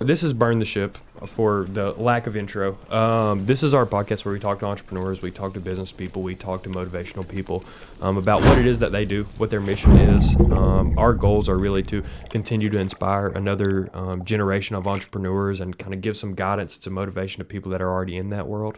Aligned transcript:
This 0.00 0.22
is 0.22 0.34
Burn 0.34 0.58
the 0.58 0.66
Ship 0.66 0.98
for 1.24 1.64
the 1.70 1.92
lack 1.92 2.26
of 2.26 2.36
intro. 2.36 2.76
Um, 2.90 3.46
this 3.46 3.62
is 3.62 3.72
our 3.72 3.86
podcast 3.86 4.26
where 4.26 4.34
we 4.34 4.38
talk 4.38 4.58
to 4.58 4.66
entrepreneurs, 4.66 5.22
we 5.22 5.30
talk 5.30 5.54
to 5.54 5.60
business 5.60 5.90
people, 5.90 6.20
we 6.20 6.34
talk 6.34 6.64
to 6.64 6.68
motivational 6.68 7.26
people 7.26 7.64
um, 8.02 8.18
about 8.18 8.42
what 8.42 8.58
it 8.58 8.66
is 8.66 8.78
that 8.80 8.92
they 8.92 9.06
do, 9.06 9.24
what 9.38 9.48
their 9.48 9.62
mission 9.62 9.96
is. 9.96 10.36
Um, 10.52 10.98
our 10.98 11.14
goals 11.14 11.48
are 11.48 11.56
really 11.56 11.82
to 11.84 12.04
continue 12.28 12.68
to 12.68 12.78
inspire 12.78 13.28
another 13.28 13.88
um, 13.94 14.22
generation 14.22 14.76
of 14.76 14.86
entrepreneurs 14.86 15.62
and 15.62 15.78
kind 15.78 15.94
of 15.94 16.02
give 16.02 16.18
some 16.18 16.34
guidance 16.34 16.74
and 16.74 16.84
some 16.84 16.92
motivation 16.92 17.38
to 17.38 17.46
people 17.46 17.70
that 17.70 17.80
are 17.80 17.90
already 17.90 18.18
in 18.18 18.28
that 18.28 18.46
world. 18.46 18.76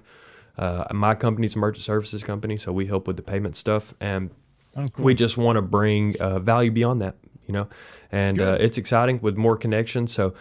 Uh, 0.57 0.85
my 0.93 1.17
company's 1.17 1.57
a 1.57 1.59
merchant 1.59 1.85
services 1.85 2.23
company, 2.23 2.57
so 2.57 2.71
we 2.71 2.87
help 2.87 3.09
with 3.09 3.17
the 3.17 3.23
payment 3.23 3.57
stuff, 3.57 3.93
and 3.99 4.31
oh, 4.77 4.87
cool. 4.87 5.05
we 5.05 5.15
just 5.15 5.37
want 5.37 5.57
to 5.57 5.63
bring 5.63 6.15
uh, 6.21 6.39
value 6.39 6.71
beyond 6.71 7.03
that, 7.03 7.17
you 7.45 7.53
know. 7.53 7.67
And 8.13 8.41
uh, 8.41 8.57
it's 8.61 8.79
exciting 8.79 9.19
with 9.21 9.37
more 9.37 9.57
connections. 9.57 10.13
So 10.13 10.35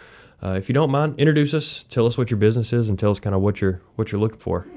uh, 0.44 0.52
if 0.52 0.70
you 0.70 0.74
don't 0.74 0.92
mind, 0.92 1.20
introduce 1.20 1.54
us, 1.54 1.86
tell 1.90 2.06
us 2.06 2.18
what 2.18 2.30
your 2.30 2.38
business 2.38 2.72
is, 2.74 2.90
and 2.90 3.00
tell 3.00 3.12
us 3.12 3.20
kind 3.20 3.36
of 3.36 3.42
what 3.42 3.60
you're 3.62 3.82
what 3.96 4.12
you're 4.12 4.22
looking 4.22 4.40
for. 4.40 4.68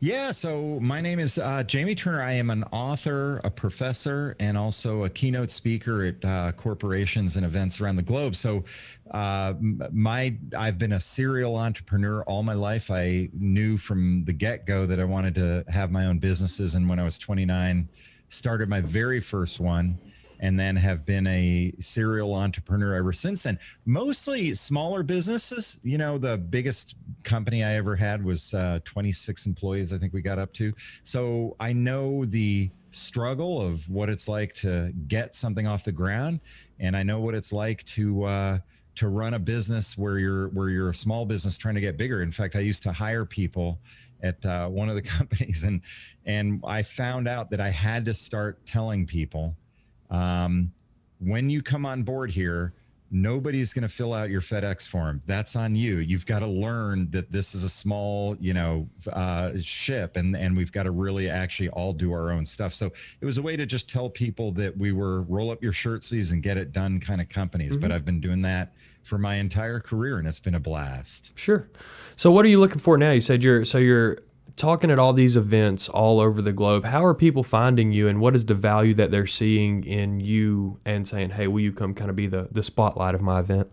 Yeah, 0.00 0.32
so 0.32 0.78
my 0.80 1.00
name 1.00 1.18
is 1.18 1.38
uh, 1.38 1.62
Jamie 1.62 1.94
Turner. 1.94 2.22
I 2.22 2.32
am 2.32 2.50
an 2.50 2.64
author, 2.72 3.40
a 3.44 3.50
professor, 3.50 4.34
and 4.40 4.56
also 4.56 5.04
a 5.04 5.10
keynote 5.10 5.50
speaker 5.50 6.04
at 6.04 6.24
uh, 6.24 6.52
corporations 6.52 7.36
and 7.36 7.44
events 7.44 7.80
around 7.80 7.96
the 7.96 8.02
globe. 8.02 8.34
So, 8.34 8.64
uh, 9.10 9.54
my 9.92 10.34
I've 10.56 10.78
been 10.78 10.92
a 10.92 11.00
serial 11.00 11.56
entrepreneur 11.56 12.22
all 12.24 12.42
my 12.42 12.54
life. 12.54 12.90
I 12.90 13.28
knew 13.32 13.76
from 13.76 14.24
the 14.24 14.32
get 14.32 14.66
go 14.66 14.86
that 14.86 14.98
I 14.98 15.04
wanted 15.04 15.34
to 15.36 15.64
have 15.68 15.90
my 15.90 16.06
own 16.06 16.18
businesses, 16.18 16.74
and 16.74 16.88
when 16.88 16.98
I 16.98 17.04
was 17.04 17.18
29, 17.18 17.88
started 18.30 18.68
my 18.68 18.80
very 18.80 19.20
first 19.20 19.60
one 19.60 19.98
and 20.40 20.58
then 20.58 20.76
have 20.76 21.04
been 21.04 21.26
a 21.26 21.72
serial 21.80 22.34
entrepreneur 22.34 22.94
ever 22.94 23.12
since 23.12 23.42
then. 23.42 23.58
Mostly 23.84 24.54
smaller 24.54 25.02
businesses. 25.02 25.78
You 25.82 25.98
know, 25.98 26.18
the 26.18 26.36
biggest 26.36 26.96
company 27.24 27.64
I 27.64 27.74
ever 27.74 27.96
had 27.96 28.24
was 28.24 28.54
uh, 28.54 28.80
26 28.84 29.46
employees, 29.46 29.92
I 29.92 29.98
think 29.98 30.12
we 30.12 30.22
got 30.22 30.38
up 30.38 30.52
to. 30.54 30.72
So 31.04 31.56
I 31.60 31.72
know 31.72 32.24
the 32.24 32.70
struggle 32.90 33.60
of 33.60 33.88
what 33.88 34.08
it's 34.08 34.28
like 34.28 34.54
to 34.54 34.92
get 35.08 35.34
something 35.34 35.66
off 35.66 35.84
the 35.84 35.92
ground, 35.92 36.40
and 36.78 36.96
I 36.96 37.02
know 37.02 37.20
what 37.20 37.34
it's 37.34 37.52
like 37.52 37.84
to. 37.84 38.24
Uh, 38.24 38.58
to 38.94 39.06
run 39.06 39.34
a 39.34 39.38
business 39.38 39.96
where 39.96 40.18
you're 40.18 40.48
where 40.48 40.70
you're 40.70 40.90
a 40.90 40.94
small 40.94 41.24
business 41.24 41.56
trying 41.56 41.76
to 41.76 41.80
get 41.80 41.96
bigger. 41.96 42.20
In 42.24 42.32
fact, 42.32 42.56
I 42.56 42.58
used 42.58 42.82
to 42.82 42.90
hire 42.90 43.24
people 43.24 43.78
at 44.24 44.44
uh, 44.44 44.66
one 44.66 44.88
of 44.88 44.96
the 44.96 45.02
companies, 45.18 45.62
and 45.62 45.80
and 46.26 46.60
I 46.66 46.82
found 46.82 47.28
out 47.28 47.48
that 47.50 47.60
I 47.60 47.70
had 47.70 48.04
to 48.06 48.14
start 48.14 48.66
telling 48.66 49.06
people 49.06 49.56
um, 50.10 50.72
when 51.20 51.50
you 51.50 51.62
come 51.62 51.84
on 51.84 52.02
board 52.02 52.30
here, 52.30 52.72
nobody's 53.10 53.72
going 53.72 53.82
to 53.82 53.88
fill 53.88 54.12
out 54.12 54.30
your 54.30 54.40
FedEx 54.40 54.86
form. 54.86 55.22
That's 55.26 55.56
on 55.56 55.74
you. 55.74 55.98
You've 55.98 56.26
got 56.26 56.40
to 56.40 56.46
learn 56.46 57.10
that 57.10 57.32
this 57.32 57.54
is 57.54 57.64
a 57.64 57.68
small, 57.68 58.36
you 58.38 58.54
know, 58.54 58.88
uh, 59.12 59.52
ship, 59.60 60.16
and 60.16 60.36
and 60.36 60.56
we've 60.56 60.72
got 60.72 60.84
to 60.84 60.90
really 60.90 61.28
actually 61.28 61.68
all 61.70 61.92
do 61.92 62.12
our 62.12 62.30
own 62.30 62.44
stuff. 62.44 62.74
So 62.74 62.92
it 63.20 63.24
was 63.24 63.38
a 63.38 63.42
way 63.42 63.56
to 63.56 63.66
just 63.66 63.88
tell 63.88 64.08
people 64.10 64.52
that 64.52 64.76
we 64.76 64.92
were 64.92 65.22
roll 65.22 65.50
up 65.50 65.62
your 65.62 65.72
shirt 65.72 66.04
sleeves 66.04 66.32
and 66.32 66.42
get 66.42 66.56
it 66.56 66.72
done 66.72 67.00
kind 67.00 67.20
of 67.20 67.28
companies. 67.28 67.72
Mm-hmm. 67.72 67.80
But 67.80 67.92
I've 67.92 68.04
been 68.04 68.20
doing 68.20 68.42
that 68.42 68.72
for 69.02 69.18
my 69.18 69.36
entire 69.36 69.80
career, 69.80 70.18
and 70.18 70.28
it's 70.28 70.40
been 70.40 70.56
a 70.56 70.60
blast. 70.60 71.30
Sure. 71.34 71.68
So 72.16 72.30
what 72.30 72.44
are 72.44 72.48
you 72.48 72.60
looking 72.60 72.80
for 72.80 72.98
now? 72.98 73.12
You 73.12 73.20
said 73.20 73.42
you're 73.42 73.64
so 73.64 73.78
you're 73.78 74.18
talking 74.58 74.90
at 74.90 74.98
all 74.98 75.12
these 75.12 75.36
events 75.36 75.88
all 75.88 76.20
over 76.20 76.42
the 76.42 76.52
globe, 76.52 76.84
how 76.84 77.04
are 77.04 77.14
people 77.14 77.42
finding 77.42 77.92
you 77.92 78.08
and 78.08 78.20
what 78.20 78.34
is 78.36 78.44
the 78.44 78.54
value 78.54 78.94
that 78.94 79.10
they're 79.10 79.26
seeing 79.26 79.84
in 79.84 80.20
you 80.20 80.78
and 80.84 81.06
saying, 81.06 81.30
hey, 81.30 81.46
will 81.46 81.60
you 81.60 81.72
come 81.72 81.94
kind 81.94 82.10
of 82.10 82.16
be 82.16 82.26
the, 82.26 82.48
the 82.50 82.62
spotlight 82.62 83.14
of 83.14 83.20
my 83.22 83.40
event? 83.40 83.70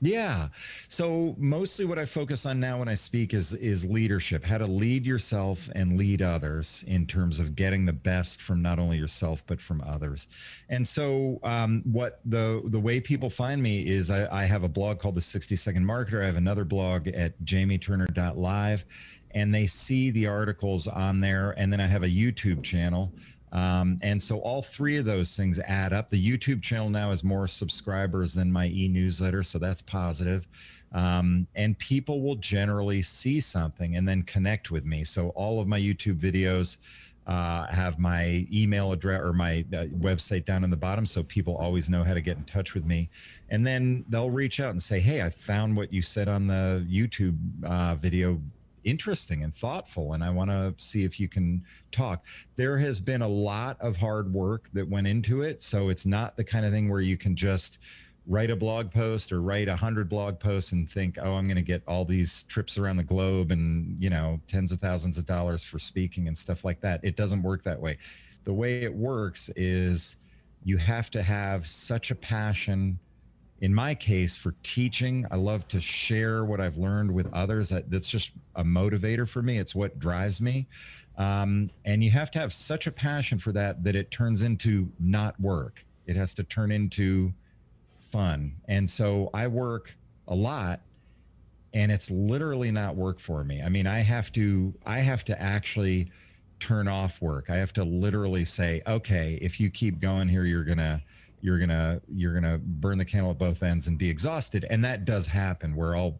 Yeah. 0.00 0.48
So 0.88 1.34
mostly 1.38 1.84
what 1.84 1.98
I 1.98 2.04
focus 2.04 2.46
on 2.46 2.60
now 2.60 2.78
when 2.78 2.88
I 2.88 2.94
speak 2.94 3.34
is 3.34 3.52
is 3.54 3.84
leadership, 3.84 4.44
how 4.44 4.58
to 4.58 4.66
lead 4.66 5.04
yourself 5.04 5.68
and 5.74 5.98
lead 5.98 6.22
others 6.22 6.84
in 6.86 7.04
terms 7.04 7.40
of 7.40 7.56
getting 7.56 7.84
the 7.84 7.92
best 7.92 8.42
from 8.42 8.62
not 8.62 8.78
only 8.78 8.96
yourself 8.96 9.42
but 9.48 9.60
from 9.60 9.80
others. 9.80 10.28
And 10.68 10.86
so 10.86 11.40
um, 11.42 11.82
what 11.84 12.20
the 12.26 12.62
the 12.66 12.78
way 12.78 13.00
people 13.00 13.28
find 13.28 13.60
me 13.60 13.88
is 13.88 14.08
I, 14.08 14.42
I 14.42 14.44
have 14.44 14.62
a 14.62 14.68
blog 14.68 15.00
called 15.00 15.16
the 15.16 15.20
60 15.20 15.56
Second 15.56 15.84
Marketer. 15.84 16.22
I 16.22 16.26
have 16.26 16.36
another 16.36 16.64
blog 16.64 17.08
at 17.08 17.36
jamieturner.live 17.42 18.84
and 19.38 19.54
they 19.54 19.66
see 19.66 20.10
the 20.10 20.26
articles 20.26 20.86
on 20.86 21.20
there. 21.20 21.52
And 21.56 21.72
then 21.72 21.80
I 21.80 21.86
have 21.86 22.02
a 22.02 22.08
YouTube 22.08 22.62
channel. 22.62 23.12
Um, 23.52 23.98
and 24.02 24.22
so 24.22 24.40
all 24.40 24.62
three 24.62 24.98
of 24.98 25.04
those 25.04 25.34
things 25.34 25.58
add 25.60 25.92
up. 25.92 26.10
The 26.10 26.22
YouTube 26.22 26.62
channel 26.62 26.90
now 26.90 27.10
has 27.10 27.24
more 27.24 27.48
subscribers 27.48 28.34
than 28.34 28.52
my 28.52 28.66
e 28.66 28.88
newsletter. 28.88 29.42
So 29.42 29.58
that's 29.58 29.80
positive. 29.80 30.46
Um, 30.92 31.46
and 31.54 31.78
people 31.78 32.22
will 32.22 32.36
generally 32.36 33.02
see 33.02 33.40
something 33.40 33.96
and 33.96 34.06
then 34.08 34.22
connect 34.22 34.70
with 34.70 34.84
me. 34.84 35.04
So 35.04 35.30
all 35.30 35.60
of 35.60 35.68
my 35.68 35.78
YouTube 35.78 36.18
videos 36.18 36.78
uh, 37.28 37.66
have 37.66 37.98
my 37.98 38.46
email 38.50 38.92
address 38.92 39.20
or 39.20 39.34
my 39.34 39.64
uh, 39.74 39.84
website 39.98 40.46
down 40.46 40.64
in 40.64 40.70
the 40.70 40.76
bottom 40.76 41.04
so 41.04 41.22
people 41.22 41.54
always 41.58 41.90
know 41.90 42.02
how 42.02 42.14
to 42.14 42.22
get 42.22 42.38
in 42.38 42.44
touch 42.44 42.72
with 42.72 42.86
me 42.86 43.10
and 43.50 43.66
then 43.66 44.02
they'll 44.08 44.30
reach 44.30 44.60
out 44.60 44.70
and 44.70 44.82
say 44.82 44.98
hey 44.98 45.20
i 45.20 45.28
found 45.28 45.76
what 45.76 45.92
you 45.92 46.00
said 46.00 46.26
on 46.26 46.46
the 46.46 46.86
youtube 46.88 47.36
uh, 47.64 47.94
video 47.96 48.40
interesting 48.88 49.44
and 49.44 49.54
thoughtful 49.56 50.12
and 50.12 50.22
i 50.24 50.30
want 50.30 50.50
to 50.50 50.74
see 50.78 51.04
if 51.04 51.18
you 51.20 51.28
can 51.28 51.62
talk. 51.90 52.24
There 52.56 52.78
has 52.78 53.00
been 53.00 53.22
a 53.22 53.28
lot 53.28 53.80
of 53.80 53.96
hard 53.96 54.32
work 54.32 54.68
that 54.72 54.88
went 54.88 55.06
into 55.06 55.42
it 55.42 55.62
so 55.62 55.88
it's 55.88 56.06
not 56.06 56.36
the 56.36 56.44
kind 56.44 56.66
of 56.66 56.72
thing 56.72 56.88
where 56.88 57.00
you 57.00 57.16
can 57.16 57.34
just 57.34 57.78
write 58.26 58.50
a 58.50 58.56
blog 58.56 58.90
post 58.90 59.32
or 59.32 59.40
write 59.40 59.68
a 59.68 59.76
hundred 59.76 60.08
blog 60.08 60.38
posts 60.38 60.72
and 60.72 60.88
think 60.90 61.16
oh 61.22 61.34
i'm 61.34 61.46
going 61.46 61.56
to 61.56 61.62
get 61.62 61.82
all 61.88 62.04
these 62.04 62.42
trips 62.44 62.76
around 62.76 62.98
the 62.98 63.02
globe 63.02 63.50
and 63.50 63.96
you 64.02 64.10
know 64.10 64.38
tens 64.46 64.70
of 64.70 64.80
thousands 64.80 65.16
of 65.16 65.24
dollars 65.24 65.64
for 65.64 65.78
speaking 65.78 66.28
and 66.28 66.36
stuff 66.36 66.64
like 66.64 66.80
that. 66.80 67.00
It 67.02 67.16
doesn't 67.16 67.42
work 67.42 67.62
that 67.64 67.80
way. 67.80 67.98
The 68.44 68.52
way 68.52 68.82
it 68.82 68.94
works 68.94 69.50
is 69.56 70.16
you 70.64 70.76
have 70.78 71.10
to 71.10 71.22
have 71.22 71.66
such 71.66 72.10
a 72.10 72.14
passion 72.14 72.98
in 73.60 73.74
my 73.74 73.94
case 73.94 74.36
for 74.36 74.54
teaching 74.62 75.26
i 75.30 75.36
love 75.36 75.66
to 75.68 75.80
share 75.80 76.44
what 76.44 76.60
i've 76.60 76.76
learned 76.76 77.10
with 77.12 77.26
others. 77.32 77.68
That, 77.68 77.90
that's 77.90 78.08
just 78.08 78.32
a 78.56 78.64
motivator 78.64 79.28
for 79.28 79.42
me. 79.42 79.58
It's 79.58 79.74
what 79.74 79.98
drives 79.98 80.40
me. 80.40 80.66
Um, 81.16 81.70
and 81.84 82.02
you 82.02 82.10
have 82.12 82.30
to 82.32 82.38
have 82.38 82.52
such 82.52 82.86
a 82.86 82.92
passion 82.92 83.38
for 83.38 83.52
that 83.52 83.82
that 83.82 83.96
it 83.96 84.10
turns 84.10 84.42
into 84.42 84.88
not 85.00 85.38
work. 85.40 85.84
It 86.06 86.14
has 86.16 86.32
to 86.34 86.44
turn 86.44 86.70
into 86.70 87.32
fun. 88.12 88.54
And 88.68 88.88
so 88.90 89.30
i 89.34 89.46
work 89.46 89.94
a 90.28 90.34
lot 90.34 90.80
and 91.74 91.92
it's 91.92 92.10
literally 92.10 92.70
not 92.70 92.96
work 92.96 93.20
for 93.20 93.44
me. 93.44 93.62
I 93.62 93.68
mean 93.68 93.86
i 93.86 94.00
have 94.00 94.32
to 94.32 94.72
i 94.86 95.00
have 95.00 95.24
to 95.24 95.40
actually 95.40 96.10
turn 96.60 96.88
off 96.88 97.20
work. 97.20 97.50
I 97.50 97.56
have 97.56 97.72
to 97.74 97.84
literally 97.84 98.44
say 98.44 98.82
okay 98.86 99.38
if 99.42 99.60
you 99.60 99.70
keep 99.70 100.00
going 100.00 100.28
here 100.28 100.44
you're 100.44 100.64
gonna 100.64 101.02
you're 101.40 101.58
gonna 101.58 102.00
you're 102.08 102.34
gonna 102.34 102.58
burn 102.58 102.98
the 102.98 103.04
candle 103.04 103.30
at 103.30 103.38
both 103.38 103.62
ends 103.62 103.86
and 103.86 103.98
be 103.98 104.08
exhausted. 104.08 104.66
And 104.70 104.84
that 104.84 105.04
does 105.04 105.26
happen 105.26 105.74
where 105.74 105.96
i'll 105.96 106.18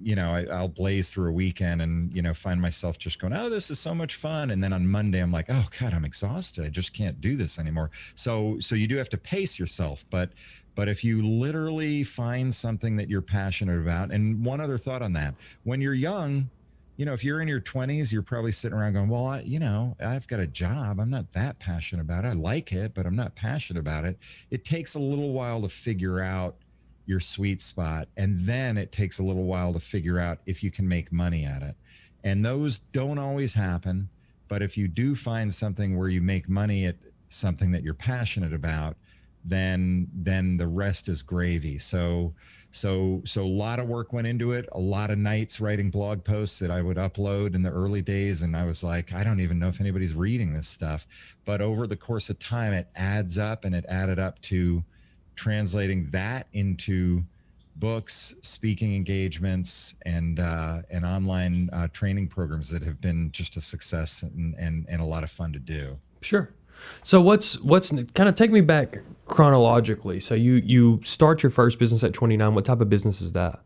you 0.00 0.14
know 0.14 0.32
I, 0.32 0.60
will 0.60 0.68
blaze 0.68 1.10
through 1.10 1.30
a 1.30 1.32
weekend 1.32 1.82
and 1.82 2.12
you 2.14 2.22
know 2.22 2.32
find 2.32 2.60
myself 2.60 2.98
just 2.98 3.18
going 3.18 3.32
oh 3.32 3.48
this 3.48 3.70
is 3.70 3.78
so 3.78 3.94
much 3.94 4.14
fun. 4.14 4.50
And 4.50 4.62
then 4.62 4.72
on 4.72 4.86
monday 4.86 5.20
i'm 5.20 5.32
like 5.32 5.46
oh 5.48 5.66
god 5.80 5.92
i'm 5.92 6.04
exhausted. 6.04 6.64
I 6.64 6.68
just 6.68 6.92
can't 6.92 7.20
do 7.20 7.36
this 7.36 7.58
anymore. 7.58 7.90
So 8.14 8.58
so 8.60 8.74
you 8.74 8.86
do 8.86 8.96
have 8.96 9.08
to 9.10 9.18
pace 9.18 9.58
yourself. 9.58 10.04
But 10.10 10.30
but 10.74 10.88
if 10.88 11.02
you 11.02 11.26
literally 11.26 12.04
find 12.04 12.54
something 12.54 12.94
that 12.96 13.08
you're 13.08 13.20
passionate 13.20 13.80
about 13.80 14.12
and 14.12 14.44
one 14.44 14.60
other 14.60 14.78
thought 14.78 15.02
on 15.02 15.12
that 15.14 15.34
when 15.64 15.80
you're 15.80 15.94
young 15.94 16.48
you 16.98 17.04
know, 17.04 17.12
if 17.12 17.22
you're 17.22 17.40
in 17.40 17.46
your 17.46 17.60
20s, 17.60 18.10
you're 18.10 18.22
probably 18.22 18.50
sitting 18.50 18.76
around 18.76 18.94
going, 18.94 19.08
well, 19.08 19.26
I, 19.26 19.40
you 19.42 19.60
know, 19.60 19.96
I've 20.00 20.26
got 20.26 20.40
a 20.40 20.48
job. 20.48 20.98
I'm 20.98 21.10
not 21.10 21.32
that 21.32 21.56
passionate 21.60 22.02
about 22.02 22.24
it. 22.24 22.28
I 22.28 22.32
like 22.32 22.72
it, 22.72 22.92
but 22.92 23.06
I'm 23.06 23.14
not 23.14 23.36
passionate 23.36 23.78
about 23.78 24.04
it. 24.04 24.18
It 24.50 24.64
takes 24.64 24.96
a 24.96 24.98
little 24.98 25.32
while 25.32 25.62
to 25.62 25.68
figure 25.68 26.20
out 26.20 26.56
your 27.06 27.20
sweet 27.20 27.62
spot. 27.62 28.08
And 28.16 28.44
then 28.44 28.76
it 28.76 28.90
takes 28.90 29.20
a 29.20 29.22
little 29.22 29.44
while 29.44 29.72
to 29.72 29.78
figure 29.78 30.18
out 30.18 30.40
if 30.44 30.60
you 30.60 30.72
can 30.72 30.88
make 30.88 31.12
money 31.12 31.44
at 31.44 31.62
it. 31.62 31.76
And 32.24 32.44
those 32.44 32.80
don't 32.90 33.18
always 33.18 33.54
happen. 33.54 34.08
But 34.48 34.60
if 34.60 34.76
you 34.76 34.88
do 34.88 35.14
find 35.14 35.54
something 35.54 35.96
where 35.96 36.08
you 36.08 36.20
make 36.20 36.48
money 36.48 36.86
at 36.86 36.96
something 37.28 37.70
that 37.70 37.84
you're 37.84 37.94
passionate 37.94 38.52
about, 38.52 38.96
then 39.44 40.08
then 40.12 40.56
the 40.56 40.66
rest 40.66 41.08
is 41.08 41.22
gravy. 41.22 41.78
So 41.78 42.34
so 42.70 43.22
so 43.24 43.42
a 43.42 43.46
lot 43.46 43.78
of 43.78 43.88
work 43.88 44.12
went 44.12 44.26
into 44.26 44.52
it. 44.52 44.68
A 44.72 44.78
lot 44.78 45.10
of 45.10 45.18
nights 45.18 45.60
writing 45.60 45.90
blog 45.90 46.22
posts 46.22 46.58
that 46.58 46.70
I 46.70 46.82
would 46.82 46.96
upload 46.96 47.54
in 47.54 47.62
the 47.62 47.70
early 47.70 48.02
days, 48.02 48.42
and 48.42 48.56
I 48.56 48.64
was 48.64 48.84
like, 48.84 49.12
I 49.12 49.24
don't 49.24 49.40
even 49.40 49.58
know 49.58 49.68
if 49.68 49.80
anybody's 49.80 50.14
reading 50.14 50.52
this 50.52 50.68
stuff. 50.68 51.06
But 51.44 51.60
over 51.60 51.86
the 51.86 51.96
course 51.96 52.28
of 52.30 52.38
time, 52.38 52.72
it 52.72 52.88
adds 52.94 53.38
up, 53.38 53.64
and 53.64 53.74
it 53.74 53.84
added 53.88 54.18
up 54.18 54.40
to 54.42 54.84
translating 55.34 56.10
that 56.10 56.48
into 56.52 57.22
books, 57.76 58.34
speaking 58.42 58.94
engagements, 58.94 59.94
and 60.02 60.40
uh, 60.40 60.82
and 60.90 61.06
online 61.06 61.70
uh, 61.72 61.88
training 61.88 62.28
programs 62.28 62.68
that 62.70 62.82
have 62.82 63.00
been 63.00 63.32
just 63.32 63.56
a 63.56 63.60
success 63.60 64.22
and, 64.22 64.54
and 64.56 64.84
and 64.88 65.00
a 65.00 65.04
lot 65.04 65.24
of 65.24 65.30
fun 65.30 65.52
to 65.52 65.58
do. 65.58 65.98
Sure. 66.20 66.50
So 67.02 67.20
what's 67.20 67.58
what's 67.60 67.90
kind 67.90 68.28
of 68.28 68.34
take 68.34 68.50
me 68.50 68.60
back 68.60 68.98
chronologically. 69.28 70.20
So 70.20 70.34
you 70.34 70.54
you 70.54 71.00
start 71.04 71.42
your 71.42 71.50
first 71.50 71.78
business 71.78 72.02
at 72.02 72.12
29. 72.12 72.54
What 72.54 72.64
type 72.64 72.80
of 72.80 72.88
business 72.88 73.20
is 73.20 73.32
that? 73.34 73.60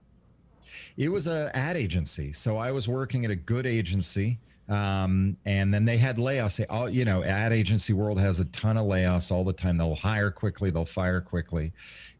It 0.97 1.09
was 1.09 1.26
a 1.26 1.50
ad 1.55 1.76
agency. 1.76 2.32
So 2.32 2.59
I 2.59 2.70
was 2.70 2.87
working 2.87 3.25
at 3.25 3.31
a 3.31 3.37
good 3.37 3.67
agency. 3.67 4.38
Um, 4.69 5.37
and 5.44 5.75
then 5.75 5.85
they 5.85 5.99
had 5.99 6.17
layoffs. 6.17 6.56
They 6.56 6.67
all, 6.67 6.88
you 6.88 7.05
know, 7.05 7.25
ad 7.25 7.53
agency 7.53 7.93
world 7.93 8.19
has 8.20 8.38
a 8.41 8.44
ton 8.47 8.76
of 8.76 8.87
layoffs 8.87 9.31
all 9.32 9.44
the 9.44 9.53
time. 9.53 9.76
They'll 9.76 9.94
hire 9.94 10.31
quickly, 10.31 10.70
they'll 10.70 10.85
fire 10.85 11.20
quickly. 11.20 11.73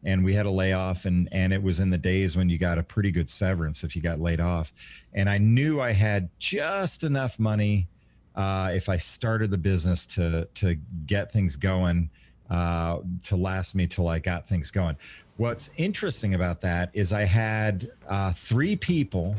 And 0.03 0.23
we 0.23 0.33
had 0.33 0.45
a 0.45 0.51
layoff 0.51 1.05
and 1.05 1.29
and 1.31 1.53
it 1.53 1.61
was 1.61 1.79
in 1.79 1.89
the 1.89 1.97
days 1.97 2.35
when 2.35 2.49
you 2.49 2.57
got 2.57 2.77
a 2.77 2.83
pretty 2.83 3.11
good 3.11 3.29
severance 3.29 3.83
if 3.83 3.95
you 3.95 4.01
got 4.01 4.19
laid 4.19 4.39
off. 4.39 4.73
And 5.13 5.29
I 5.29 5.37
knew 5.37 5.79
I 5.79 5.93
had 5.93 6.29
just 6.39 7.03
enough 7.03 7.39
money 7.39 7.87
uh, 8.35 8.71
if 8.73 8.89
I 8.89 8.97
started 8.97 9.51
the 9.51 9.57
business 9.57 10.05
to 10.07 10.47
to 10.55 10.75
get 11.05 11.31
things 11.31 11.55
going 11.55 12.09
uh, 12.49 12.99
to 13.23 13.35
last 13.35 13.75
me 13.75 13.87
till 13.87 14.07
I 14.07 14.19
got 14.19 14.47
things 14.47 14.71
going. 14.71 14.95
What's 15.37 15.69
interesting 15.77 16.35
about 16.35 16.61
that 16.61 16.91
is 16.93 17.11
I 17.11 17.23
had 17.23 17.91
uh, 18.07 18.33
three 18.33 18.75
people 18.75 19.35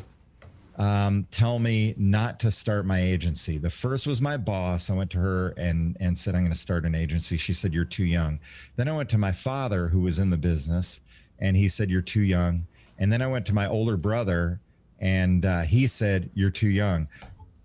um, 0.76 1.26
tell 1.30 1.60
me 1.60 1.94
not 1.96 2.40
to 2.40 2.50
start 2.50 2.84
my 2.84 3.00
agency. 3.00 3.58
The 3.58 3.70
first 3.70 4.06
was 4.06 4.20
my 4.20 4.36
boss. 4.36 4.90
I 4.90 4.94
went 4.94 5.10
to 5.12 5.18
her 5.18 5.50
and 5.50 5.96
and 6.00 6.18
said 6.18 6.34
I'm 6.34 6.42
going 6.42 6.52
to 6.52 6.58
start 6.58 6.84
an 6.84 6.94
agency. 6.94 7.36
She 7.36 7.54
said 7.54 7.72
you're 7.72 7.84
too 7.84 8.04
young. 8.04 8.40
Then 8.76 8.88
I 8.88 8.96
went 8.96 9.08
to 9.10 9.18
my 9.18 9.32
father 9.32 9.88
who 9.88 10.00
was 10.00 10.18
in 10.18 10.30
the 10.30 10.36
business, 10.36 11.00
and 11.38 11.56
he 11.56 11.68
said 11.68 11.90
you're 11.90 12.02
too 12.02 12.22
young. 12.22 12.66
And 12.98 13.12
then 13.12 13.22
I 13.22 13.26
went 13.26 13.46
to 13.46 13.52
my 13.52 13.68
older 13.68 13.96
brother, 13.96 14.60
and 14.98 15.46
uh, 15.46 15.62
he 15.62 15.86
said 15.86 16.30
you're 16.34 16.50
too 16.50 16.68
young. 16.68 17.06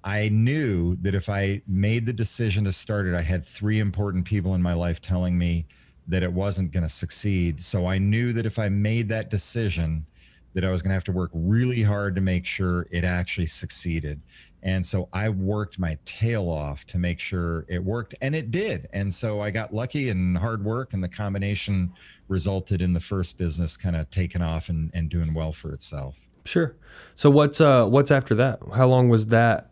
I 0.04 0.30
knew 0.30 0.96
that 0.98 1.16
if 1.16 1.30
I 1.30 1.62
made 1.68 2.06
the 2.06 2.14
decision 2.14 2.64
to 2.66 2.74
start 2.74 3.06
it, 3.08 3.16
I 3.16 3.22
had 3.22 3.46
three 3.46 3.80
important 3.80 4.26
people 4.26 4.56
in 4.56 4.62
my 4.62 4.74
life 4.74 5.02
telling 5.02 5.38
me 5.38 5.66
that 6.08 6.24
it 6.24 6.32
wasn't 6.32 6.72
going 6.72 6.84
to 6.84 6.90
succeed. 6.90 7.62
So 7.62 7.86
I 7.86 7.98
knew 7.98 8.34
that 8.34 8.46
if 8.46 8.58
I 8.58 8.70
made 8.70 9.10
that 9.10 9.30
decision, 9.30 10.06
that 10.54 10.66
I 10.66 10.72
was 10.72 10.82
going 10.82 10.90
to 10.90 10.96
have 10.96 11.04
to 11.04 11.12
work 11.12 11.30
really 11.34 11.84
hard 11.84 12.16
to 12.16 12.22
make 12.22 12.46
sure 12.46 12.88
it 12.92 13.04
actually 13.04 13.48
succeeded. 13.48 14.20
And 14.64 14.86
so 14.86 15.08
I 15.14 15.30
worked 15.30 15.80
my 15.80 15.98
tail 16.06 16.50
off 16.50 16.86
to 16.88 16.98
make 16.98 17.20
sure 17.20 17.66
it 17.70 17.84
worked, 17.84 18.16
and 18.22 18.36
it 18.36 18.52
did. 18.52 18.90
And 18.92 19.14
so 19.14 19.42
I 19.42 19.52
got 19.52 19.74
lucky 19.74 20.10
and 20.10 20.38
hard 20.38 20.64
work, 20.66 20.94
and 20.94 21.04
the 21.04 21.10
combination 21.10 21.94
resulted 22.28 22.82
in 22.82 22.94
the 22.94 23.00
first 23.00 23.38
business 23.38 23.78
kind 23.78 23.96
of 23.96 24.10
taking 24.12 24.42
off 24.42 24.70
and, 24.70 24.92
and 24.94 25.10
doing 25.10 25.34
well 25.34 25.52
for 25.52 25.72
itself. 25.74 26.18
Sure. 26.46 26.76
So 27.16 27.30
what's 27.30 27.62
uh 27.62 27.86
what's 27.86 28.12
after 28.12 28.34
that? 28.36 28.60
How 28.74 28.88
long 28.88 29.08
was 29.08 29.28
that 29.28 29.70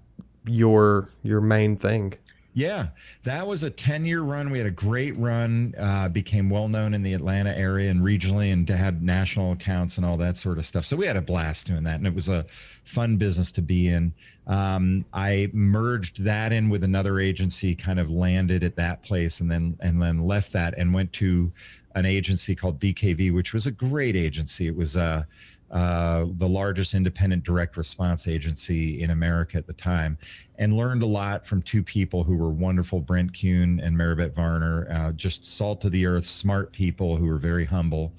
your 0.47 1.09
your 1.23 1.41
main 1.41 1.77
thing? 1.77 2.13
Yeah, 2.57 2.87
that 3.23 3.45
was 3.45 3.61
a 3.61 3.69
10 3.69 4.03
year 4.03 4.21
run. 4.21 4.49
We 4.49 4.57
had 4.57 4.65
a 4.65 4.71
great 4.71 5.15
run, 5.15 5.75
uh, 5.77 6.09
became 6.09 6.49
well 6.49 6.67
known 6.67 6.95
in 6.95 7.03
the 7.03 7.13
Atlanta 7.13 7.55
area 7.55 7.91
and 7.91 8.01
regionally, 8.01 8.51
and 8.51 8.67
had 8.67 9.03
national 9.03 9.51
accounts 9.51 9.97
and 9.97 10.05
all 10.05 10.17
that 10.17 10.37
sort 10.37 10.57
of 10.57 10.65
stuff. 10.65 10.83
So 10.83 10.95
we 10.97 11.05
had 11.05 11.17
a 11.17 11.21
blast 11.21 11.67
doing 11.67 11.83
that, 11.83 11.97
and 11.99 12.07
it 12.07 12.15
was 12.15 12.29
a 12.29 12.47
fun 12.83 13.15
business 13.17 13.51
to 13.51 13.61
be 13.61 13.89
in. 13.89 14.11
Um, 14.47 15.05
I 15.13 15.51
merged 15.53 16.23
that 16.23 16.51
in 16.51 16.69
with 16.69 16.83
another 16.83 17.19
agency, 17.19 17.75
kind 17.75 17.99
of 17.99 18.09
landed 18.09 18.63
at 18.63 18.75
that 18.77 19.03
place, 19.03 19.39
and 19.39 19.51
then 19.51 19.77
and 19.81 20.01
then 20.01 20.25
left 20.25 20.51
that 20.53 20.73
and 20.79 20.91
went 20.91 21.13
to 21.13 21.51
an 21.93 22.07
agency 22.07 22.55
called 22.55 22.79
BKV, 22.79 23.35
which 23.35 23.53
was 23.53 23.67
a 23.67 23.71
great 23.71 24.15
agency. 24.15 24.65
It 24.65 24.75
was 24.75 24.95
a 24.95 25.01
uh, 25.01 25.23
uh, 25.71 26.25
the 26.37 26.47
largest 26.47 26.93
independent 26.93 27.43
direct 27.43 27.75
response 27.77 28.27
agency 28.27 29.01
in 29.01 29.11
America 29.11 29.57
at 29.57 29.67
the 29.67 29.73
time, 29.73 30.17
and 30.57 30.73
learned 30.73 31.03
a 31.03 31.07
lot 31.07 31.45
from 31.45 31.61
two 31.61 31.83
people 31.83 32.23
who 32.23 32.35
were 32.35 32.49
wonderful 32.49 32.99
Brent 32.99 33.37
Kuhn 33.37 33.79
and 33.81 33.95
Maribeth 33.95 34.33
Varner, 34.33 34.87
uh, 34.91 35.11
just 35.11 35.45
salt 35.45 35.83
of 35.85 35.91
the 35.91 36.05
earth, 36.05 36.25
smart 36.25 36.71
people 36.71 37.17
who 37.17 37.25
were 37.25 37.37
very 37.37 37.65
humble, 37.65 38.13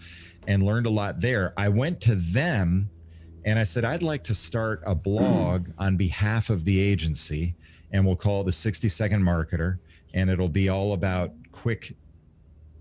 and 0.47 0.63
learned 0.63 0.87
a 0.87 0.91
lot 0.91 1.21
there. 1.21 1.55
I 1.57 1.69
went 1.69 2.01
to 2.03 2.17
them 2.17 2.91
and 3.45 3.59
I 3.59 3.65
said, 3.65 3.85
I'd 3.85 4.03
like 4.03 4.25
to 4.25 4.35
start 4.35 4.83
a 4.85 4.95
blog 4.95 5.69
on 5.79 5.97
behalf 5.97 6.51
of 6.51 6.65
the 6.65 6.79
agency, 6.79 7.55
and 7.93 8.05
we'll 8.05 8.17
call 8.17 8.43
it 8.43 8.45
the 8.45 8.53
60 8.53 8.89
Second 8.89 9.23
Marketer, 9.23 9.79
and 10.13 10.29
it'll 10.29 10.49
be 10.49 10.69
all 10.69 10.93
about 10.93 11.33
quick 11.53 11.95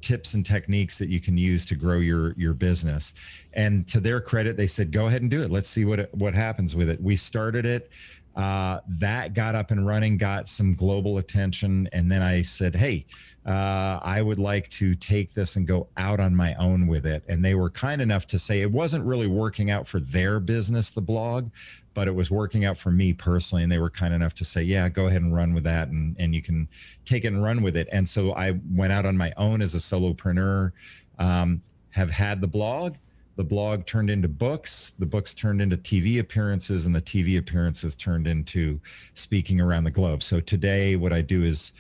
tips 0.02 0.34
and 0.34 0.46
techniques 0.46 0.98
that 0.98 1.10
you 1.10 1.20
can 1.20 1.38
use 1.38 1.66
to 1.68 1.76
grow 1.76 2.00
your 2.00 2.34
your 2.34 2.54
business. 2.54 3.14
And 3.54 3.88
to 3.88 4.00
their 4.00 4.22
credit 4.22 4.58
they 4.58 4.68
said 4.68 4.92
go 4.92 5.08
ahead 5.08 5.22
and 5.22 5.32
do 5.32 5.42
it. 5.42 5.52
Let's 5.52 5.70
see 5.70 5.86
what 5.86 6.14
what 6.16 6.34
happens 6.34 6.76
with 6.76 6.90
it. 6.90 7.02
We 7.02 7.16
started 7.16 7.66
it 7.66 7.90
uh, 8.38 8.80
that 8.88 9.34
got 9.34 9.56
up 9.56 9.72
and 9.72 9.88
running 9.88 10.16
got 10.16 10.48
some 10.48 10.76
global 10.76 11.18
attention 11.18 11.90
and 11.92 12.12
then 12.12 12.22
i 12.22 12.42
said 12.42 12.76
hey 12.76 13.04
uh, 13.48 14.00
i 14.04 14.22
would 14.22 14.38
like 14.38 14.70
to 14.70 14.94
take 14.96 15.34
this 15.34 15.56
and 15.56 15.68
go 15.68 15.88
out 15.98 16.20
on 16.20 16.36
my 16.36 16.54
own 16.56 16.86
with 16.86 17.06
it. 17.06 17.24
And 17.28 17.44
they 17.44 17.56
were 17.56 17.70
kind 17.70 18.02
enough 18.02 18.28
to 18.28 18.40
say 18.40 18.62
it 18.62 18.72
wasn't 18.72 19.06
really 19.06 19.28
working 19.28 19.72
out 19.72 19.88
for 19.88 20.00
their 20.00 20.40
business 20.40 20.92
the 20.92 21.02
blog 21.02 21.50
but 21.94 22.08
it 22.08 22.14
was 22.14 22.30
working 22.30 22.64
out 22.64 22.78
for 22.78 22.92
me 22.92 23.12
personally 23.12 23.64
and 23.64 23.72
they 23.72 23.80
were 23.80 23.90
kind 23.90 24.14
enough 24.14 24.36
to 24.36 24.46
say 24.46 24.62
yeah 24.62 24.88
go 24.88 25.08
ahead 25.08 25.24
and 25.24 25.34
run 25.34 25.54
with 25.54 25.64
that 25.64 25.88
and, 25.88 26.16
and 26.20 26.36
you 26.36 26.44
can 26.44 26.68
take 27.06 27.24
it 27.26 27.30
and 27.30 27.44
run 27.44 27.62
with 27.64 27.76
it. 27.76 27.88
And 27.92 28.08
so 28.08 28.34
i 28.34 28.54
went 28.72 28.94
out 28.94 29.06
on 29.06 29.18
my 29.18 29.34
own 29.38 29.62
as 29.62 29.74
a 29.74 29.80
solopreneur 29.80 30.72
um, 31.18 31.62
have 31.90 32.12
had 32.12 32.40
the 32.42 32.48
blog 32.48 32.96
the 33.38 33.44
blog 33.44 33.86
turned 33.86 34.10
into 34.10 34.28
books 34.28 34.94
the 35.00 35.06
books 35.06 35.34
turned 35.34 35.62
into 35.62 35.78
tv 35.78 36.20
appearances 36.20 36.86
and 36.86 36.96
the 36.96 37.02
tv 37.02 37.38
appearances 37.38 37.96
turned 37.96 38.28
into 38.28 38.80
speaking 39.14 39.62
around 39.62 39.84
the 39.84 39.92
globe. 39.92 40.22
So 40.22 40.42
today 40.42 40.96
what 40.96 41.14
i 41.14 41.22
do 41.22 41.44
is 41.44 41.72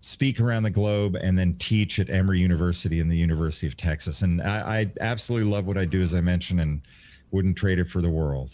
speak 0.00 0.38
around 0.38 0.64
the 0.64 0.70
globe 0.70 1.14
and 1.14 1.38
then 1.38 1.56
teach 1.58 1.98
at 1.98 2.10
emory 2.10 2.40
university 2.40 3.00
and 3.00 3.10
the 3.10 3.16
university 3.16 3.66
of 3.66 3.76
texas. 3.76 4.20
And 4.20 4.42
I, 4.42 4.80
I 4.80 4.92
absolutely 5.00 5.50
love 5.50 5.66
what 5.66 5.78
i 5.78 5.84
do 5.84 6.02
as 6.02 6.14
i 6.14 6.20
mentioned 6.20 6.60
and 6.60 6.82
wouldn't 7.30 7.56
trade 7.56 7.78
it 7.78 7.88
for 7.88 8.02
the 8.02 8.10
world. 8.10 8.50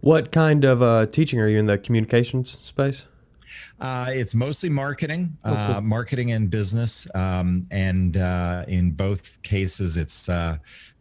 What 0.00 0.32
kind 0.32 0.64
of 0.64 0.82
uh, 0.82 1.06
teaching 1.06 1.40
are 1.40 1.48
you 1.48 1.58
in 1.58 1.66
the 1.66 1.78
communications 1.78 2.58
space? 2.62 3.04
Uh, 3.80 4.10
it's 4.10 4.34
mostly 4.34 4.68
marketing, 4.68 5.36
oh, 5.44 5.50
cool. 5.50 5.76
uh, 5.76 5.80
marketing 5.80 6.32
and 6.32 6.50
business. 6.50 7.06
Um, 7.14 7.66
and 7.70 8.16
uh, 8.16 8.64
in 8.68 8.90
both 8.90 9.40
cases, 9.42 9.96
it's 9.96 10.28
uh, 10.28 10.58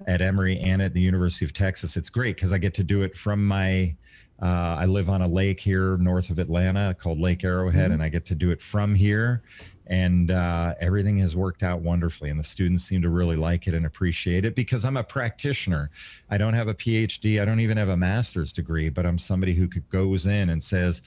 at 0.08 0.22
Emory 0.22 0.60
and 0.60 0.82
at 0.82 0.94
the 0.94 1.02
University 1.02 1.46
of 1.46 1.54
Texas. 1.54 1.98
It's 1.98 2.10
great 2.10 2.36
because 2.36 2.54
I 2.54 2.58
get 2.58 2.74
to 2.76 2.84
do 2.84 3.02
it 3.02 3.18
from 3.18 3.46
my. 3.46 3.96
Uh, 4.40 4.78
I 4.80 4.86
live 4.86 5.10
on 5.10 5.24
a 5.24 5.28
lake 5.28 5.60
here 5.60 5.98
north 5.98 6.30
of 6.30 6.38
Atlanta 6.38 6.94
called 6.94 7.20
Lake 7.20 7.44
Arrowhead, 7.44 7.86
mm-hmm. 7.86 7.94
and 7.94 8.04
I 8.04 8.10
get 8.10 8.24
to 8.28 8.36
do 8.36 8.52
it 8.52 8.62
from 8.62 8.94
here 8.94 9.42
and 9.90 10.32
uh, 10.32 10.74
everything 10.80 11.18
has 11.18 11.36
worked 11.36 11.64
out 11.64 11.82
wonderfully 11.82 12.30
and 12.30 12.40
the 12.40 12.44
students 12.44 12.84
seem 12.84 13.02
to 13.02 13.10
really 13.10 13.36
like 13.36 13.68
it 13.68 13.74
and 13.74 13.86
appreciate 13.86 14.46
it 14.46 14.56
because 14.56 14.86
i'm 14.86 14.98
a 14.98 15.04
practitioner 15.04 15.90
i 16.30 16.38
don't 16.38 16.54
have 16.54 16.68
a 16.68 16.74
phd 16.74 17.42
i 17.42 17.46
don't 17.46 17.60
even 17.60 17.78
have 17.78 17.90
a 17.90 17.98
master's 17.98 18.52
degree 18.52 18.90
but 18.90 19.06
i'm 19.06 19.18
somebody 19.18 19.54
who 19.54 19.68
goes 19.68 20.26
in 20.26 20.50
and 20.50 20.62
says 20.62 21.02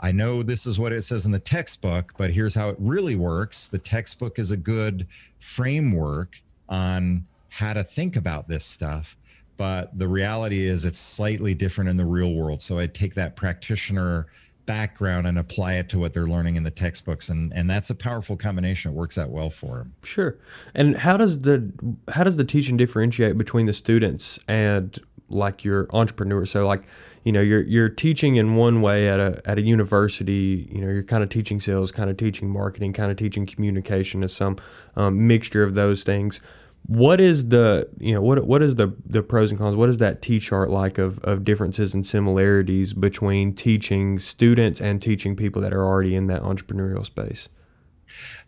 i 0.00 0.10
know 0.12 0.42
this 0.42 0.66
is 0.66 0.78
what 0.78 0.92
it 0.92 1.02
says 1.02 1.26
in 1.26 1.32
the 1.32 1.38
textbook 1.38 2.12
but 2.18 2.30
here's 2.30 2.54
how 2.54 2.68
it 2.68 2.76
really 2.78 3.16
works. 3.16 3.66
The 3.66 3.78
textbook 3.78 4.38
is 4.38 4.50
a 4.50 4.56
good 4.56 5.06
framework 5.38 6.36
on 6.68 7.26
how 7.48 7.72
to 7.72 7.84
think 7.84 8.16
about 8.16 8.48
this 8.48 8.64
stuff 8.64 9.16
but 9.56 9.98
the 9.98 10.08
reality 10.08 10.64
is 10.64 10.86
it's 10.86 10.98
slightly 10.98 11.52
different 11.54 11.90
in 11.90 11.98
the 11.98 12.04
real 12.04 12.32
world. 12.32 12.62
So 12.62 12.78
i 12.78 12.86
take 12.86 13.14
that 13.14 13.36
practitioner 13.36 14.26
background 14.66 15.26
and 15.26 15.38
apply 15.38 15.74
it 15.74 15.88
to 15.88 15.98
what 15.98 16.14
they're 16.14 16.28
learning 16.28 16.54
in 16.56 16.62
the 16.62 16.70
textbooks 16.70 17.28
and 17.28 17.52
and 17.52 17.68
that's 17.68 17.90
a 17.90 17.94
powerful 17.94 18.36
combination. 18.36 18.92
It 18.92 18.94
works 18.94 19.18
out 19.18 19.30
well 19.30 19.50
for 19.50 19.78
them 19.78 19.92
sure. 20.02 20.38
And 20.74 20.96
how 20.96 21.16
does 21.16 21.40
the 21.40 21.70
how 22.08 22.24
does 22.24 22.36
the 22.36 22.44
teaching 22.44 22.76
differentiate 22.76 23.36
between 23.36 23.66
the 23.66 23.72
students 23.72 24.38
and 24.48 24.98
like 25.30 25.64
your 25.64 25.86
entrepreneur 25.92 26.44
so 26.44 26.66
like 26.66 26.82
you 27.24 27.32
know 27.32 27.40
you're 27.40 27.62
you're 27.62 27.88
teaching 27.88 28.36
in 28.36 28.56
one 28.56 28.82
way 28.82 29.08
at 29.08 29.20
a 29.20 29.40
at 29.44 29.58
a 29.58 29.62
university 29.62 30.68
you 30.70 30.80
know 30.80 30.88
you're 30.88 31.02
kind 31.02 31.22
of 31.22 31.28
teaching 31.28 31.60
sales 31.60 31.92
kind 31.92 32.10
of 32.10 32.16
teaching 32.16 32.48
marketing 32.48 32.92
kind 32.92 33.10
of 33.10 33.16
teaching 33.16 33.46
communication 33.46 34.22
as 34.22 34.32
some 34.32 34.56
um, 34.96 35.26
mixture 35.26 35.62
of 35.62 35.74
those 35.74 36.02
things. 36.02 36.40
What 36.86 37.20
is 37.20 37.48
the 37.48 37.88
you 37.98 38.14
know 38.14 38.22
what 38.22 38.46
what 38.46 38.62
is 38.62 38.76
the 38.76 38.94
the 39.04 39.22
pros 39.22 39.50
and 39.50 39.58
cons? 39.58 39.76
What 39.76 39.88
is 39.88 39.98
that 39.98 40.22
t 40.22 40.40
chart 40.40 40.70
like 40.70 40.98
of 40.98 41.18
of 41.20 41.44
differences 41.44 41.92
and 41.94 42.06
similarities 42.06 42.94
between 42.94 43.54
teaching 43.54 44.18
students 44.18 44.80
and 44.80 45.00
teaching 45.00 45.36
people 45.36 45.60
that 45.62 45.72
are 45.72 45.84
already 45.84 46.14
in 46.14 46.26
that 46.28 46.42
entrepreneurial 46.42 47.04
space? 47.04 47.48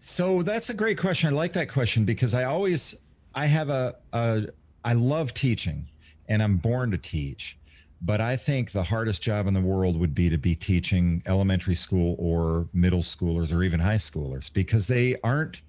So 0.01 0.43
that's 0.43 0.71
a 0.71 0.75
great 0.75 0.99
question. 0.99 1.29
I 1.29 1.33
like 1.33 1.53
that 1.53 1.69
question 1.69 2.05
because 2.05 2.35
i 2.35 2.45
always 2.45 2.95
i 3.35 3.47
have 3.47 3.69
a, 3.69 3.95
a 4.13 4.47
i 4.85 4.93
love 4.93 5.35
teaching 5.35 5.87
and 6.29 6.43
i'm 6.43 6.57
born 6.57 6.91
to 6.91 6.99
teach. 6.99 7.59
But 8.01 8.21
i 8.21 8.37
think 8.37 8.73
the 8.73 8.83
hardest 8.83 9.23
job 9.23 9.47
in 9.47 9.55
the 9.55 9.61
world 9.61 9.99
would 9.99 10.15
be 10.15 10.29
to 10.29 10.39
be 10.39 10.55
teaching 10.55 11.23
elementary 11.27 11.77
school 11.77 12.17
or 12.19 12.69
middle 12.73 13.03
schoolers 13.03 13.53
or 13.53 13.63
even 13.63 13.81
high 13.81 13.97
schoolers 13.97 14.53
because 14.53 14.87
they 14.87 15.17
aren't 15.23 15.63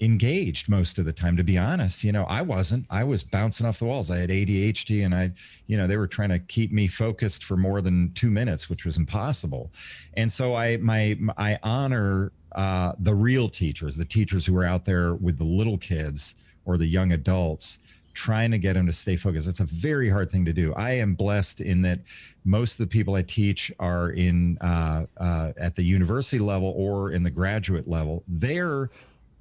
engaged 0.00 0.68
most 0.68 0.98
of 0.98 1.06
the 1.06 1.12
time 1.12 1.38
to 1.38 1.42
be 1.42 1.56
honest. 1.56 2.04
You 2.04 2.12
know 2.12 2.24
i 2.24 2.42
wasn't. 2.42 2.84
I 2.90 3.02
was 3.04 3.22
bouncing 3.22 3.64
off 3.66 3.78
the 3.78 3.86
walls. 3.86 4.10
I 4.10 4.18
had 4.18 4.30
adhd 4.30 5.04
and 5.04 5.14
i 5.14 5.32
you 5.66 5.76
know 5.76 5.86
they 5.86 5.96
were 5.96 6.06
trying 6.06 6.28
to 6.30 6.38
keep 6.38 6.72
me 6.72 6.86
focused 6.88 7.44
for 7.44 7.56
more 7.56 7.80
than 7.80 8.12
two 8.14 8.30
minutes 8.30 8.68
which 8.68 8.84
was 8.84 8.96
impossible. 8.98 9.72
And 10.14 10.30
so 10.30 10.54
i 10.54 10.76
my 10.76 11.16
i 11.38 11.58
honor 11.62 12.32
uh, 12.56 12.92
the 13.00 13.14
real 13.14 13.48
teachers, 13.48 13.96
the 13.96 14.04
teachers 14.04 14.46
who 14.46 14.56
are 14.56 14.64
out 14.64 14.84
there 14.84 15.14
with 15.14 15.36
the 15.38 15.44
little 15.44 15.76
kids 15.78 16.34
or 16.64 16.78
the 16.78 16.86
young 16.86 17.12
adults, 17.12 17.78
trying 18.16 18.50
to 18.50 18.58
get 18.58 18.72
them 18.72 18.86
to 18.86 18.92
stay 18.92 19.14
focused. 19.14 19.46
That's 19.46 19.60
a 19.60 19.64
very 19.64 20.10
hard 20.10 20.30
thing 20.30 20.44
to 20.46 20.52
do. 20.52 20.74
I 20.74 20.92
am 20.92 21.14
blessed 21.14 21.60
in 21.60 21.82
that 21.82 22.00
most 22.44 22.72
of 22.72 22.78
the 22.78 22.86
people 22.86 23.14
I 23.14 23.22
teach 23.22 23.70
are 23.78 24.10
in 24.10 24.58
uh, 24.58 25.06
uh, 25.18 25.52
at 25.56 25.76
the 25.76 25.82
university 25.82 26.38
level 26.38 26.72
or 26.76 27.12
in 27.12 27.22
the 27.22 27.30
graduate 27.30 27.86
level. 27.86 28.24
They're 28.26 28.90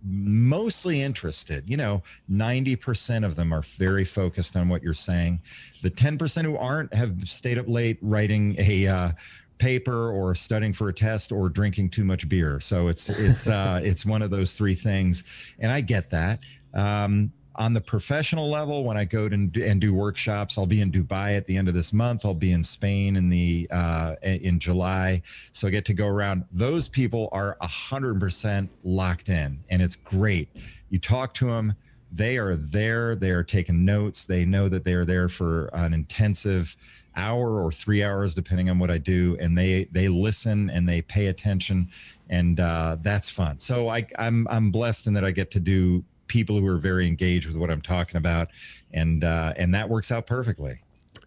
mostly 0.04 1.02
interested. 1.02 1.68
You 1.68 1.78
know, 1.78 2.04
90% 2.30 3.26
of 3.26 3.36
them 3.36 3.54
are 3.54 3.64
very 3.78 4.06
focused 4.06 4.56
on 4.56 4.70
what 4.70 4.84
you're 4.84 4.94
saying. 4.94 5.42
The 5.82 5.90
10% 5.90 6.44
who 6.44 6.58
aren't 6.58 6.94
have 6.94 7.16
stayed 7.28 7.58
up 7.58 7.68
late 7.68 7.98
writing 8.02 8.56
a 8.60 8.88
uh, 8.88 9.12
paper 9.58 10.12
or 10.12 10.36
studying 10.36 10.74
for 10.74 10.90
a 10.90 10.94
test 10.94 11.32
or 11.32 11.48
drinking 11.50 11.90
too 11.90 12.04
much 12.04 12.28
beer. 12.28 12.60
So 12.60 12.90
it's 12.90 13.10
it's 13.10 13.48
uh, 13.60 13.80
it's 13.84 14.06
one 14.06 14.22
of 14.22 14.32
those 14.32 14.54
three 14.54 14.76
things, 14.76 15.24
and 15.60 15.72
I 15.72 15.82
get 15.82 16.10
that. 16.10 16.40
Um, 16.74 17.32
on 17.58 17.74
the 17.74 17.82
professional 17.82 18.50
level, 18.50 18.84
when 18.84 18.98
I 18.98 19.06
go 19.06 19.30
to 19.30 19.36
and 19.36 19.82
do 19.82 19.94
workshops, 19.94 20.58
I'll 20.58 20.66
be 20.66 20.82
in 20.82 20.92
Dubai 20.92 21.38
at 21.38 21.46
the 21.48 21.56
end 21.58 21.68
of 21.68 21.74
this 21.74 21.94
month. 21.94 22.26
I'll 22.26 22.34
be 22.34 22.52
in 22.52 22.64
Spain 22.64 23.16
in 23.16 23.30
the 23.30 23.68
uh, 23.72 24.16
in 24.22 24.60
July, 24.60 25.22
so 25.54 25.68
I 25.68 25.72
get 25.72 25.86
to 25.86 25.94
go 25.94 26.08
around. 26.08 26.44
Those 26.52 26.88
people 26.88 27.30
are 27.32 27.58
hundred 27.62 28.20
percent 28.20 28.70
locked 28.84 29.30
in, 29.30 29.60
and 29.70 29.82
it's 29.82 29.96
great. 29.96 30.50
You 30.90 31.00
talk 31.00 31.34
to 31.36 31.48
them, 31.48 31.74
they 32.12 32.38
are 32.38 32.56
there. 32.56 33.16
They 33.16 33.32
are 33.32 33.44
taking 33.44 33.84
notes. 33.84 34.26
They 34.26 34.46
know 34.46 34.70
that 34.70 34.84
they 34.84 34.94
are 34.94 35.06
there 35.06 35.30
for 35.30 35.68
an 35.74 35.94
intensive 35.94 36.76
hour 37.16 37.64
or 37.64 37.72
three 37.72 38.04
hours, 38.04 38.36
depending 38.36 38.70
on 38.70 38.80
what 38.80 38.92
I 38.92 38.98
do, 38.98 39.38
and 39.40 39.58
they 39.58 39.86
they 39.92 40.08
listen 40.08 40.70
and 40.70 40.88
they 40.88 41.02
pay 41.02 41.28
attention, 41.28 41.90
and 42.30 42.60
uh, 42.60 42.98
that's 43.02 43.30
fun. 43.30 43.60
So 43.60 43.90
I, 43.90 44.06
I'm 44.20 44.48
I'm 44.50 44.72
blessed 44.72 45.08
in 45.08 45.14
that 45.14 45.26
I 45.26 45.32
get 45.32 45.52
to 45.52 45.60
do 45.60 46.04
people 46.28 46.60
who 46.60 46.68
are 46.68 46.78
very 46.78 47.08
engaged 47.08 47.48
with 47.48 47.56
what 47.56 47.70
I'm 47.70 47.82
talking 47.82 48.18
about, 48.18 48.50
and 48.94 49.24
uh, 49.24 49.54
and 49.58 49.74
that 49.74 49.88
works 49.88 50.12
out 50.12 50.28
perfectly. 50.28 50.80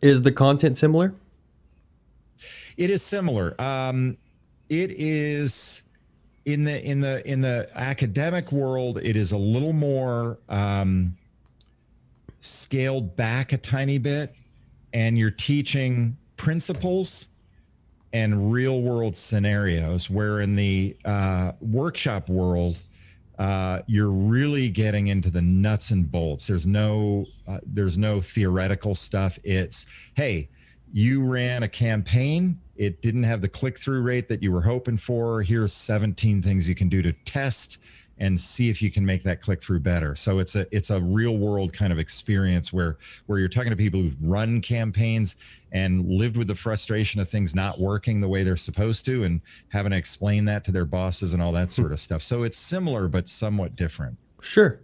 Is 0.03 0.23
the 0.23 0.33
content 0.33 0.79
similar? 0.79 1.15
It 2.77 2.91
is 2.91 3.03
similar. 3.03 3.61
Um, 3.61 4.17
it 4.69 4.93
is 4.93 5.83
in 6.45 6.65
the 6.65 6.83
in 6.85 7.01
the 7.01 7.27
in 7.29 7.41
the 7.41 7.69
academic 7.75 8.53
world. 8.53 8.99
It 9.03 9.17
is 9.17 9.33
a 9.33 9.39
little 9.39 9.73
more 9.73 10.39
um, 10.49 11.17
scaled 12.41 13.17
back 13.17 13.53
a 13.53 13.59
tiny 13.59 13.99
bit, 13.99 14.35
and 14.93 15.19
you're 15.19 15.31
teaching 15.31 16.17
principles 16.37 17.27
and 18.13 18.53
real 18.53 18.81
world 18.81 19.17
scenarios. 19.17 20.09
Where 20.09 20.41
in 20.41 20.55
the 20.55 20.97
uh, 21.05 21.53
workshop 21.61 22.29
world 22.29 22.79
uh, 23.39 23.83
you're 23.87 24.11
really 24.11 24.69
getting 24.69 25.09
into 25.09 25.31
the 25.31 25.43
nuts 25.43 25.91
and 25.91 26.11
bolts. 26.11 26.47
There's 26.47 26.67
no 26.67 27.27
uh, 27.47 27.59
there's 27.67 27.97
no 27.97 28.21
theoretical 28.21 28.95
stuff. 28.95 29.39
It's 29.45 29.87
hey, 30.15 30.49
you 30.93 31.25
ran 31.25 31.63
a 31.63 31.69
campaign. 31.69 32.59
It 32.77 33.01
didn't 33.01 33.25
have 33.25 33.41
the 33.41 33.49
click 33.49 33.79
through 33.79 34.03
rate 34.03 34.29
that 34.29 34.43
you 34.43 34.53
were 34.53 34.63
hoping 34.63 34.97
for. 34.97 35.43
Here's 35.43 35.73
17 35.73 36.43
things 36.43 36.69
you 36.69 36.75
can 36.75 36.89
do 36.89 37.03
to 37.03 37.13
test 37.25 37.79
and 38.19 38.41
see 38.41 38.69
if 38.69 38.83
you 38.83 38.91
can 38.91 39.05
make 39.05 39.23
that 39.23 39.41
click 39.41 39.63
through 39.63 39.81
better. 39.81 40.17
So 40.17 40.39
it's 40.39 40.55
a 40.57 40.67
it's 40.75 40.91
a 40.91 41.01
real 41.01 41.37
world 41.37 41.73
kind 41.73 41.93
of 41.93 41.99
experience 41.99 42.73
where 42.73 42.99
where 43.27 43.39
you're 43.39 43.49
talking 43.49 43.71
to 43.71 43.77
people 43.77 44.01
who've 44.01 44.17
run 44.21 44.61
campaigns 44.61 45.37
and 45.73 46.07
lived 46.07 46.37
with 46.37 46.49
the 46.49 46.55
frustration 46.55 47.21
of 47.21 47.29
things 47.29 47.55
not 47.55 47.79
working 47.79 48.21
the 48.21 48.29
way 48.29 48.43
they're 48.43 48.57
supposed 48.57 49.05
to 49.05 49.25
and 49.25 49.41
having 49.69 49.91
to 49.91 49.97
explain 49.97 50.45
that 50.47 50.65
to 50.65 50.73
their 50.73 50.87
bosses 50.87 51.33
and 51.33 51.43
all 51.43 51.53
that 51.53 51.71
sort 51.79 51.93
of 51.93 52.01
stuff. 52.01 52.23
So 52.23 52.43
it's 52.43 52.59
similar 52.59 53.09
but 53.09 53.29
somewhat 53.29 53.77
different. 53.77 54.17
Sure. 54.41 54.81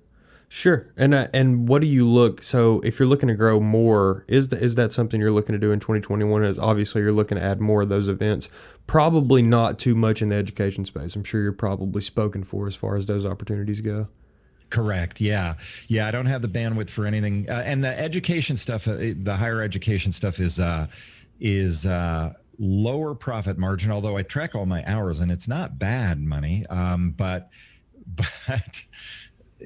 Sure. 0.48 0.92
And 0.96 1.14
uh, 1.14 1.28
and 1.34 1.68
what 1.68 1.80
do 1.80 1.88
you 1.88 2.06
look? 2.06 2.42
So 2.42 2.80
if 2.80 2.98
you're 2.98 3.08
looking 3.08 3.28
to 3.28 3.34
grow 3.34 3.60
more, 3.60 4.24
is 4.28 4.50
that 4.50 4.62
is 4.62 4.76
that 4.76 4.92
something 4.92 5.20
you're 5.20 5.32
looking 5.32 5.52
to 5.54 5.58
do 5.58 5.72
in 5.72 5.80
2021? 5.80 6.44
Is 6.44 6.58
obviously 6.58 7.02
you're 7.02 7.12
looking 7.12 7.36
to 7.38 7.44
add 7.44 7.60
more 7.60 7.82
of 7.82 7.88
those 7.88 8.08
events. 8.08 8.48
Probably 8.86 9.42
not 9.42 9.78
too 9.78 9.94
much 9.94 10.22
in 10.22 10.28
the 10.28 10.36
education 10.36 10.84
space. 10.84 11.16
I'm 11.16 11.24
sure 11.24 11.42
you're 11.42 11.52
probably 11.52 12.02
spoken 12.02 12.44
for 12.44 12.66
as 12.66 12.76
far 12.76 12.96
as 12.96 13.06
those 13.06 13.24
opportunities 13.24 13.80
go. 13.80 14.08
Correct. 14.70 15.20
Yeah. 15.20 15.54
Yeah. 15.88 16.06
I 16.06 16.10
don't 16.10 16.26
have 16.26 16.42
the 16.42 16.48
bandwidth 16.48 16.90
for 16.90 17.06
anything. 17.06 17.48
Uh, 17.48 17.62
and 17.64 17.82
the 17.82 17.98
education 17.98 18.56
stuff, 18.56 18.88
uh, 18.88 18.96
the 19.22 19.36
higher 19.36 19.62
education 19.62 20.12
stuff 20.12 20.40
is 20.40 20.58
uh, 20.58 20.86
is 21.40 21.86
uh, 21.86 22.32
lower 22.58 23.14
profit 23.14 23.58
margin. 23.58 23.90
Although 23.90 24.16
I 24.16 24.22
track 24.22 24.54
all 24.54 24.66
my 24.66 24.84
hours, 24.86 25.20
and 25.20 25.30
it's 25.30 25.48
not 25.48 25.78
bad 25.78 26.20
money. 26.20 26.64
Um, 26.70 27.10
but 27.16 27.50
but 28.06 28.82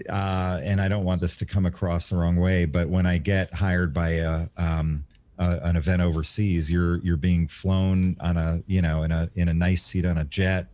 uh, 0.09 0.61
and 0.63 0.81
I 0.81 0.89
don't 0.89 1.05
want 1.05 1.21
this 1.21 1.37
to 1.39 1.47
come 1.47 1.67
across 1.67 2.11
the 2.11 2.17
wrong 2.17 2.37
way, 2.37 2.65
but 2.65 2.89
when 2.89 3.07
I 3.07 3.19
get 3.19 3.53
hired 3.53 3.93
by 3.93 4.11
a, 4.11 4.47
um, 4.57 5.05
a, 5.39 5.59
an 5.63 5.77
event 5.77 6.03
overseas, 6.03 6.71
you're 6.71 6.99
you're 6.99 7.17
being 7.17 7.49
flown 7.49 8.17
on 8.21 8.37
a 8.37 8.63
you 8.67 8.83
know 8.83 9.03
in 9.03 9.13
a 9.13 9.31
in 9.35 9.49
a 9.49 9.55
nice 9.55 9.83
seat 9.83 10.05
on 10.05 10.19
a 10.19 10.25
jet, 10.25 10.67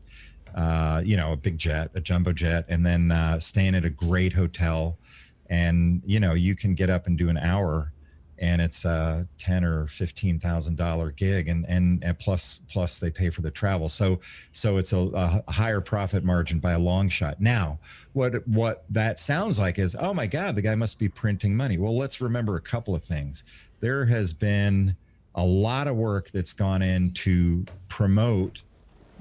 uh, 0.54 1.02
you 1.04 1.16
know 1.16 1.33
a 1.33 1.37
big 1.37 1.59
jet, 1.59 1.90
a 1.94 2.00
jumbo 2.00 2.33
jet, 2.33 2.64
and 2.68 2.85
then 2.85 3.11
uh, 3.11 3.38
staying 3.40 3.75
at 3.75 3.85
a 3.85 3.90
great 3.90 4.33
hotel, 4.33 4.99
and 5.49 6.02
you 6.04 6.21
know 6.21 6.35
you 6.35 6.54
can 6.56 6.75
get 6.75 6.90
up 6.90 7.06
and 7.06 7.16
do 7.16 7.28
an 7.28 7.38
hour 7.38 7.92
and 8.38 8.60
it's 8.60 8.84
a 8.84 9.26
ten 9.38 9.64
or 9.64 9.86
fifteen 9.86 10.38
thousand 10.38 10.76
dollar 10.76 11.10
gig, 11.10 11.48
and, 11.48 11.64
and 11.68 12.02
and 12.02 12.18
plus 12.18 12.60
plus 12.68 12.98
they 12.98 13.10
pay 13.10 13.30
for 13.30 13.42
the 13.42 13.50
travel. 13.50 13.88
So 13.88 14.20
so 14.52 14.76
it's 14.76 14.92
a, 14.92 14.98
a, 14.98 15.52
higher 15.52 15.80
profit 15.80 16.24
margin 16.24 16.58
by 16.58 16.72
a 16.72 16.78
long 16.78 17.08
shot. 17.08 17.40
Now, 17.40 17.78
what 18.12 18.46
what 18.48 18.84
that 18.90 19.20
sounds 19.20 19.58
like 19.58 19.78
is, 19.78 19.94
oh 19.98 20.14
my 20.14 20.26
God, 20.26 20.56
the 20.56 20.62
guy 20.62 20.74
must 20.74 20.98
be 20.98 21.08
printing 21.08 21.56
money. 21.56 21.78
Well, 21.78 21.96
let's 21.96 22.20
remember 22.20 22.56
a 22.56 22.60
couple 22.60 22.94
of 22.94 23.04
things. 23.04 23.44
There 23.80 24.04
has 24.06 24.32
been 24.32 24.96
a 25.34 25.44
lot 25.44 25.88
of 25.88 25.96
work 25.96 26.30
that's 26.30 26.52
gone 26.52 26.82
in 26.82 27.12
to 27.12 27.64
promote 27.88 28.62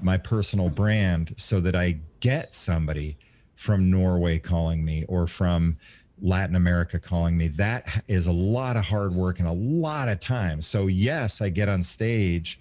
my 0.00 0.16
personal 0.16 0.68
brand 0.68 1.34
so 1.36 1.60
that 1.60 1.74
I 1.74 1.98
get 2.20 2.54
somebody 2.54 3.16
from 3.56 3.90
Norway 3.90 4.38
calling 4.38 4.84
me 4.84 5.04
or 5.08 5.26
from 5.26 5.76
Latin 6.20 6.56
America 6.56 6.98
calling 6.98 7.36
me. 7.36 7.48
That 7.48 8.04
is 8.08 8.26
a 8.26 8.32
lot 8.32 8.76
of 8.76 8.84
hard 8.84 9.14
work 9.14 9.40
and 9.40 9.48
a 9.48 9.52
lot 9.52 10.08
of 10.08 10.20
time. 10.20 10.62
So, 10.62 10.86
yes, 10.86 11.40
I 11.40 11.48
get 11.48 11.68
on 11.68 11.82
stage 11.82 12.60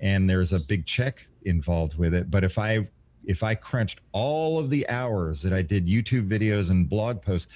and 0.00 0.28
there's 0.28 0.52
a 0.52 0.58
big 0.58 0.86
check 0.86 1.26
involved 1.44 1.96
with 1.96 2.14
it. 2.14 2.30
But 2.30 2.44
if 2.44 2.58
I 2.58 2.88
if 3.26 3.42
I 3.42 3.54
crunched 3.54 4.00
all 4.12 4.58
of 4.58 4.68
the 4.68 4.86
hours 4.88 5.40
that 5.42 5.52
I 5.52 5.62
did 5.62 5.86
YouTube 5.86 6.28
videos 6.28 6.70
and 6.70 6.88
blog 6.88 7.22
posts, 7.22 7.50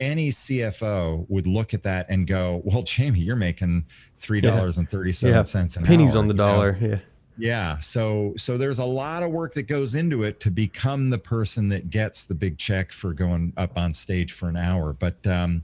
any 0.00 0.30
CFO 0.30 1.24
would 1.28 1.46
look 1.46 1.74
at 1.74 1.82
that 1.84 2.06
and 2.08 2.26
go, 2.26 2.60
"Well, 2.64 2.82
Jamie, 2.82 3.20
you're 3.20 3.36
making 3.36 3.84
three 4.18 4.40
dollars 4.40 4.78
and 4.78 4.90
thirty 4.90 5.12
seven 5.12 5.44
cents 5.44 5.76
an 5.76 5.84
pennies 5.84 6.14
hour, 6.14 6.22
on 6.22 6.28
the 6.28 6.34
dollar." 6.34 6.72
Know? 6.80 6.88
Yeah. 6.88 6.98
Yeah. 7.36 7.80
So 7.80 8.34
so 8.36 8.58
there's 8.58 8.78
a 8.78 8.84
lot 8.84 9.22
of 9.22 9.30
work 9.30 9.54
that 9.54 9.62
goes 9.62 9.94
into 9.94 10.22
it 10.24 10.40
to 10.40 10.50
become 10.50 11.10
the 11.10 11.18
person 11.18 11.68
that 11.70 11.90
gets 11.90 12.24
the 12.24 12.34
big 12.34 12.58
check 12.58 12.92
for 12.92 13.12
going 13.12 13.52
up 13.56 13.76
on 13.76 13.94
stage 13.94 14.32
for 14.32 14.48
an 14.48 14.56
hour. 14.56 14.92
But 14.92 15.26
um 15.26 15.62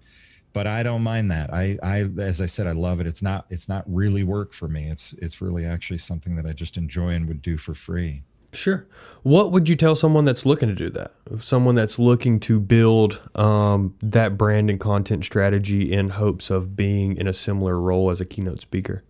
but 0.54 0.66
I 0.66 0.82
don't 0.82 1.02
mind 1.02 1.30
that. 1.30 1.52
I 1.52 1.78
I 1.82 2.08
as 2.18 2.40
I 2.40 2.46
said, 2.46 2.66
I 2.66 2.72
love 2.72 3.00
it. 3.00 3.06
It's 3.06 3.22
not 3.22 3.46
it's 3.50 3.68
not 3.68 3.84
really 3.86 4.24
work 4.24 4.52
for 4.52 4.68
me. 4.68 4.90
It's 4.90 5.12
it's 5.14 5.40
really 5.40 5.66
actually 5.66 5.98
something 5.98 6.36
that 6.36 6.46
I 6.46 6.52
just 6.52 6.76
enjoy 6.76 7.10
and 7.10 7.28
would 7.28 7.42
do 7.42 7.58
for 7.58 7.74
free. 7.74 8.22
Sure. 8.54 8.86
What 9.24 9.52
would 9.52 9.68
you 9.68 9.76
tell 9.76 9.94
someone 9.94 10.24
that's 10.24 10.46
looking 10.46 10.68
to 10.68 10.74
do 10.74 10.88
that? 10.90 11.12
Someone 11.40 11.74
that's 11.74 11.98
looking 11.98 12.40
to 12.40 12.58
build 12.58 13.20
um, 13.34 13.94
that 14.00 14.38
brand 14.38 14.70
and 14.70 14.80
content 14.80 15.24
strategy 15.24 15.92
in 15.92 16.08
hopes 16.08 16.48
of 16.48 16.74
being 16.74 17.16
in 17.18 17.26
a 17.26 17.34
similar 17.34 17.78
role 17.78 18.08
as 18.10 18.22
a 18.22 18.24
keynote 18.24 18.62
speaker? 18.62 19.04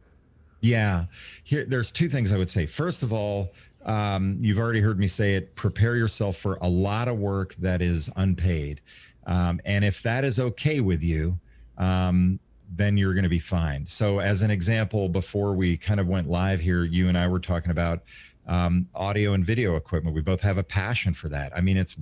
Yeah, 0.60 1.04
here 1.44 1.64
there's 1.64 1.92
two 1.92 2.08
things 2.08 2.32
I 2.32 2.36
would 2.36 2.50
say. 2.50 2.66
First 2.66 3.02
of 3.02 3.12
all, 3.12 3.52
um, 3.84 4.36
you've 4.40 4.58
already 4.58 4.80
heard 4.80 4.98
me 4.98 5.06
say 5.08 5.34
it. 5.34 5.54
Prepare 5.54 5.96
yourself 5.96 6.36
for 6.36 6.58
a 6.60 6.68
lot 6.68 7.08
of 7.08 7.18
work 7.18 7.54
that 7.58 7.80
is 7.80 8.10
unpaid, 8.16 8.80
um, 9.26 9.60
and 9.64 9.84
if 9.84 10.02
that 10.02 10.24
is 10.24 10.40
okay 10.40 10.80
with 10.80 11.02
you, 11.02 11.38
um, 11.78 12.40
then 12.76 12.96
you're 12.96 13.14
going 13.14 13.24
to 13.24 13.30
be 13.30 13.38
fine. 13.38 13.86
So, 13.88 14.18
as 14.18 14.42
an 14.42 14.50
example, 14.50 15.08
before 15.08 15.54
we 15.54 15.76
kind 15.76 16.00
of 16.00 16.08
went 16.08 16.28
live 16.28 16.60
here, 16.60 16.84
you 16.84 17.08
and 17.08 17.16
I 17.16 17.26
were 17.28 17.40
talking 17.40 17.70
about 17.70 18.02
um, 18.48 18.88
audio 18.94 19.34
and 19.34 19.44
video 19.44 19.76
equipment. 19.76 20.16
We 20.16 20.22
both 20.22 20.40
have 20.40 20.58
a 20.58 20.62
passion 20.62 21.14
for 21.14 21.28
that. 21.28 21.52
I 21.56 21.60
mean, 21.60 21.76
it's 21.76 21.96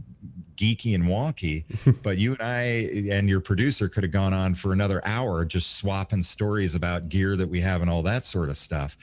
geeky 0.57 0.95
and 0.95 1.05
wonky, 1.05 1.65
but 2.03 2.19
you 2.19 2.33
and 2.33 2.43
I 2.43 2.63
and 3.11 3.29
your 3.29 3.41
producer 3.41 3.89
could 3.89 4.05
have 4.05 4.13
gone 4.13 4.33
on 4.33 4.55
for 4.55 4.73
another 4.73 5.07
hour 5.07 5.45
just 5.45 5.77
swapping 5.77 6.23
stories 6.23 6.75
about 6.75 7.09
gear 7.09 7.37
that 7.37 7.49
we 7.49 7.61
have 7.61 7.83
and 7.83 7.91
all 7.91 8.03
that 8.03 8.25
sort 8.25 8.49
of 8.49 8.57
stuff. 8.57 8.97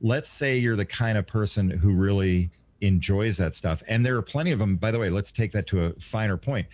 Let's 0.00 0.28
say 0.28 0.58
you're 0.58 0.76
the 0.76 0.84
kind 0.84 1.18
of 1.18 1.26
person 1.26 1.70
who 1.70 1.92
really 1.92 2.50
enjoys 2.80 3.36
that 3.36 3.54
stuff. 3.54 3.82
And 3.88 4.04
there 4.04 4.16
are 4.16 4.22
plenty 4.22 4.52
of 4.52 4.58
them. 4.58 4.76
By 4.76 4.90
the 4.90 4.98
way, 4.98 5.10
let's 5.10 5.32
take 5.32 5.52
that 5.52 5.66
to 5.68 5.86
a 5.86 5.92
finer 6.00 6.36
point. 6.36 6.66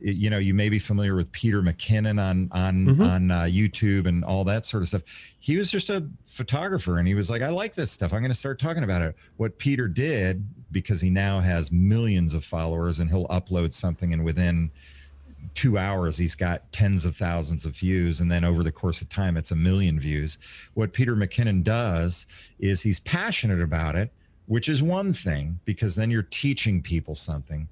You 0.00 0.30
know, 0.30 0.38
you 0.38 0.54
may 0.54 0.68
be 0.68 0.78
familiar 0.78 1.14
with 1.14 1.30
Peter 1.32 1.62
McKinnon 1.62 2.20
on 2.20 2.48
on 2.52 2.86
Mhm. 2.86 3.06
on 3.06 3.30
uh, 3.30 3.40
YouTube 3.42 4.06
and 4.06 4.24
all 4.24 4.44
that 4.44 4.64
sort 4.66 4.82
of 4.82 4.88
stuff. 4.88 5.02
He 5.38 5.56
was 5.56 5.70
just 5.70 5.90
a 5.90 6.06
photographer, 6.26 6.98
and 6.98 7.06
he 7.06 7.14
was 7.14 7.28
like, 7.30 7.42
"I 7.42 7.48
like 7.48 7.74
this 7.74 7.90
stuff. 7.90 8.12
I'm 8.12 8.20
going 8.20 8.30
to 8.32 8.38
start 8.38 8.58
talking 8.60 8.82
about 8.84 9.02
it." 9.02 9.14
What 9.36 9.58
Peter 9.58 9.88
did, 9.88 10.44
because 10.72 11.00
he 11.00 11.10
now 11.10 11.40
has 11.40 11.70
millions 11.70 12.34
of 12.34 12.44
followers, 12.44 13.00
and 13.00 13.10
he'll 13.10 13.26
upload 13.28 13.74
something, 13.74 14.12
and 14.12 14.24
within 14.24 14.70
two 15.54 15.78
hours 15.78 16.18
he's 16.18 16.34
got 16.34 16.70
tens 16.70 17.04
of 17.06 17.16
thousands 17.16 17.64
of 17.64 17.74
views 17.74 18.20
and 18.20 18.30
then 18.30 18.44
over 18.44 18.62
the 18.62 18.70
course 18.70 19.00
of 19.00 19.08
time 19.08 19.36
it's 19.38 19.50
a 19.50 19.56
million 19.56 19.98
views 19.98 20.36
what 20.74 20.92
peter 20.92 21.16
mckinnon 21.16 21.64
does 21.64 22.26
is 22.60 22.82
he's 22.82 23.00
passionate 23.00 23.60
about 23.60 23.96
it 23.96 24.12
which 24.46 24.68
is 24.68 24.82
one 24.82 25.12
thing 25.14 25.58
because 25.64 25.94
then 25.96 26.10
you're 26.10 26.22
teaching 26.24 26.82
people 26.82 27.14
something 27.16 27.66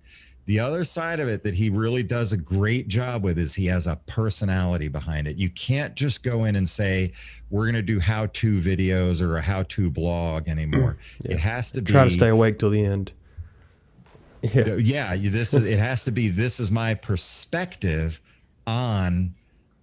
the 0.49 0.59
other 0.59 0.83
side 0.83 1.21
of 1.21 1.28
it 1.28 1.43
that 1.43 1.52
he 1.52 1.69
really 1.69 2.02
does 2.02 2.33
a 2.33 2.37
great 2.37 2.88
job 2.88 3.23
with 3.23 3.37
is 3.38 3.55
he 3.55 3.67
has 3.67 3.87
a 3.87 3.97
personality 4.07 4.88
behind 4.88 5.28
it 5.28 5.37
you 5.37 5.50
can't 5.50 5.95
just 5.95 6.23
go 6.23 6.45
in 6.45 6.57
and 6.57 6.69
say 6.69 7.12
we're 7.50 7.64
going 7.67 7.75
to 7.75 7.83
do 7.83 8.00
how-to 8.00 8.59
videos 8.59 9.21
or 9.21 9.37
a 9.37 9.43
how-to 9.43 9.90
blog 9.90 10.49
anymore 10.49 10.97
mm, 11.23 11.28
Yeah. 11.28 11.33
it 11.35 11.38
has 11.40 11.71
to 11.73 11.83
be 11.83 11.93
Try 11.93 12.05
to 12.05 12.11
stay 12.11 12.28
awake 12.28 12.59
till 12.59 12.71
the 12.71 12.83
end. 12.83 13.12
Yeah. 14.40 14.75
yeah 14.76 15.17
this 15.17 15.52
is 15.52 15.64
it 15.64 15.78
has 15.78 16.02
to 16.05 16.12
be 16.12 16.28
this 16.28 16.61
is 16.61 16.71
my 16.71 16.95
perspective 16.95 18.19
on 18.67 19.35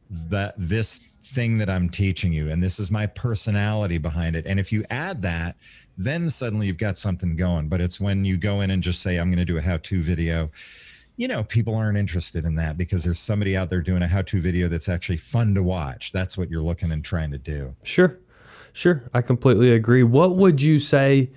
that 0.09 0.53
this 0.57 0.99
thing 1.25 1.57
that 1.57 1.69
i'm 1.69 1.89
teaching 1.89 2.31
you 2.31 2.51
and 2.51 2.63
this 2.63 2.79
is 2.79 2.91
my 2.91 3.05
personality 3.07 3.97
behind 3.97 4.35
it 4.35 4.45
and 4.45 4.59
if 4.59 4.71
you 4.71 4.85
add 4.89 5.21
that 5.21 5.55
then 5.97 6.29
suddenly 6.29 6.67
you've 6.67 6.77
got 6.77 6.97
something 6.97 7.35
going 7.35 7.67
but 7.67 7.81
it's 7.81 7.99
when 7.99 8.23
you 8.23 8.37
go 8.37 8.61
in 8.61 8.71
and 8.71 8.83
just 8.83 9.01
say 9.01 9.17
i'm 9.17 9.29
going 9.29 9.39
to 9.39 9.45
do 9.45 9.57
a 9.57 9.61
how-to 9.61 10.03
video 10.03 10.49
you 11.17 11.27
know 11.27 11.43
people 11.45 11.73
aren't 11.73 11.97
interested 11.97 12.45
in 12.45 12.55
that 12.55 12.77
because 12.77 13.03
there's 13.03 13.19
somebody 13.19 13.57
out 13.57 13.69
there 13.69 13.81
doing 13.81 14.03
a 14.03 14.07
how-to 14.07 14.39
video 14.39 14.67
that's 14.67 14.89
actually 14.89 15.17
fun 15.17 15.55
to 15.55 15.63
watch 15.63 16.11
that's 16.11 16.37
what 16.37 16.49
you're 16.49 16.61
looking 16.61 16.91
and 16.91 17.03
trying 17.03 17.31
to 17.31 17.37
do 17.39 17.73
Sure, 17.83 18.19
sure. 18.73 19.03
I 19.13 19.21
completely 19.21 19.71
agree. 19.71 20.03
What 20.03 20.35
would 20.35 20.61
you 20.61 20.79
say 20.79 21.29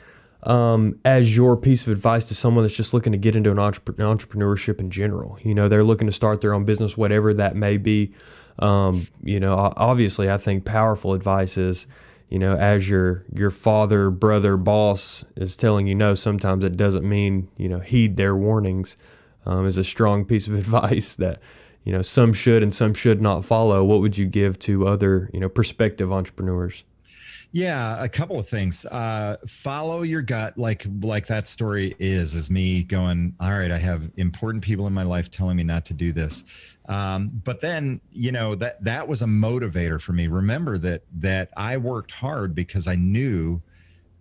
um, 0.43 0.99
as 1.05 1.37
your 1.37 1.57
piece 1.57 1.83
of 1.83 1.89
advice 1.93 2.25
to 2.27 2.35
someone 2.35 2.65
that's 2.65 2.77
just 2.77 2.93
looking 2.93 3.13
to 3.13 3.19
get 3.19 3.37
into 3.37 3.51
an 3.51 3.57
entrep- 3.57 3.97
entrepreneurship 3.97 4.81
in 4.81 4.91
general? 4.91 5.39
You 5.43 5.55
know, 5.55 5.69
they're 5.69 5.85
looking 5.85 6.07
to 6.07 6.13
start 6.13 6.41
their 6.41 6.55
own 6.55 6.65
business, 6.65 6.97
whatever 6.97 7.33
that 7.35 7.57
may 7.57 7.77
be. 7.77 8.13
Um, 8.59 9.07
you 9.23 9.41
know, 9.41 9.73
obviously, 9.77 10.31
I 10.31 10.39
think 10.39 10.65
powerful 10.65 11.15
advice 11.15 11.57
is, 11.57 11.87
you 12.29 12.39
know, 12.39 12.57
as 12.57 12.89
your 12.89 13.25
your 13.35 13.51
father, 13.51 14.11
brother, 14.11 14.57
boss 14.57 15.25
is 15.37 15.57
telling 15.57 15.87
you 15.87 15.95
no, 15.95 16.15
sometimes 16.15 16.65
it 16.65 16.77
doesn't 16.77 17.09
mean 17.09 17.49
you 17.57 17.69
know 17.69 17.81
heed 17.81 18.17
their 18.17 18.37
warnings. 18.37 18.97
Um, 19.47 19.67
is 19.67 19.79
a 19.79 19.85
strong 19.85 20.25
piece 20.25 20.47
of 20.47 20.55
advice 20.59 21.17
that 21.17 21.41
you 21.85 21.93
know 21.93 22.03
some 22.03 22.33
should 22.33 22.63
and 22.63 22.75
some 22.75 22.95
should 22.95 23.23
not 23.23 23.45
follow. 23.45 23.85
What 23.85 24.01
would 24.01 24.19
you 24.19 24.27
give 24.27 24.59
to 24.61 24.87
other 24.87 25.31
you 25.33 25.41
know 25.41 25.49
prospective 25.49 26.13
entrepreneurs? 26.13 26.85
Yeah, 27.53 28.03
a 28.03 28.09
couple 28.09 28.39
of 28.39 28.47
things. 28.47 28.85
Uh, 28.85 29.39
follow 29.47 30.03
your 30.03 30.21
gut, 30.21 30.59
like 30.59 30.87
like 31.01 31.27
that 31.29 31.49
story 31.49 31.97
is, 31.99 32.35
is 32.35 32.51
me 32.51 32.83
going. 32.83 33.35
All 33.41 33.51
right, 33.51 33.71
I 33.71 33.79
have 33.79 34.11
important 34.19 34.63
people 34.63 34.87
in 34.87 34.93
my 34.93 35.03
life 35.03 35.31
telling 35.31 35.57
me 35.57 35.65
not 35.65 35.87
to 35.87 35.95
do 35.95 36.13
this, 36.13 36.45
um, 36.91 37.31
but 37.45 37.63
then 37.63 38.03
you 38.13 38.33
know 38.33 38.55
that 38.57 38.85
that 38.85 39.09
was 39.09 39.23
a 39.23 39.27
motivator 39.27 39.99
for 39.99 40.13
me. 40.13 40.27
Remember 40.27 40.77
that 40.79 41.05
that 41.21 41.49
I 41.57 41.79
worked 41.79 42.11
hard 42.11 42.55
because 42.55 42.87
I 42.87 42.97
knew 42.97 43.63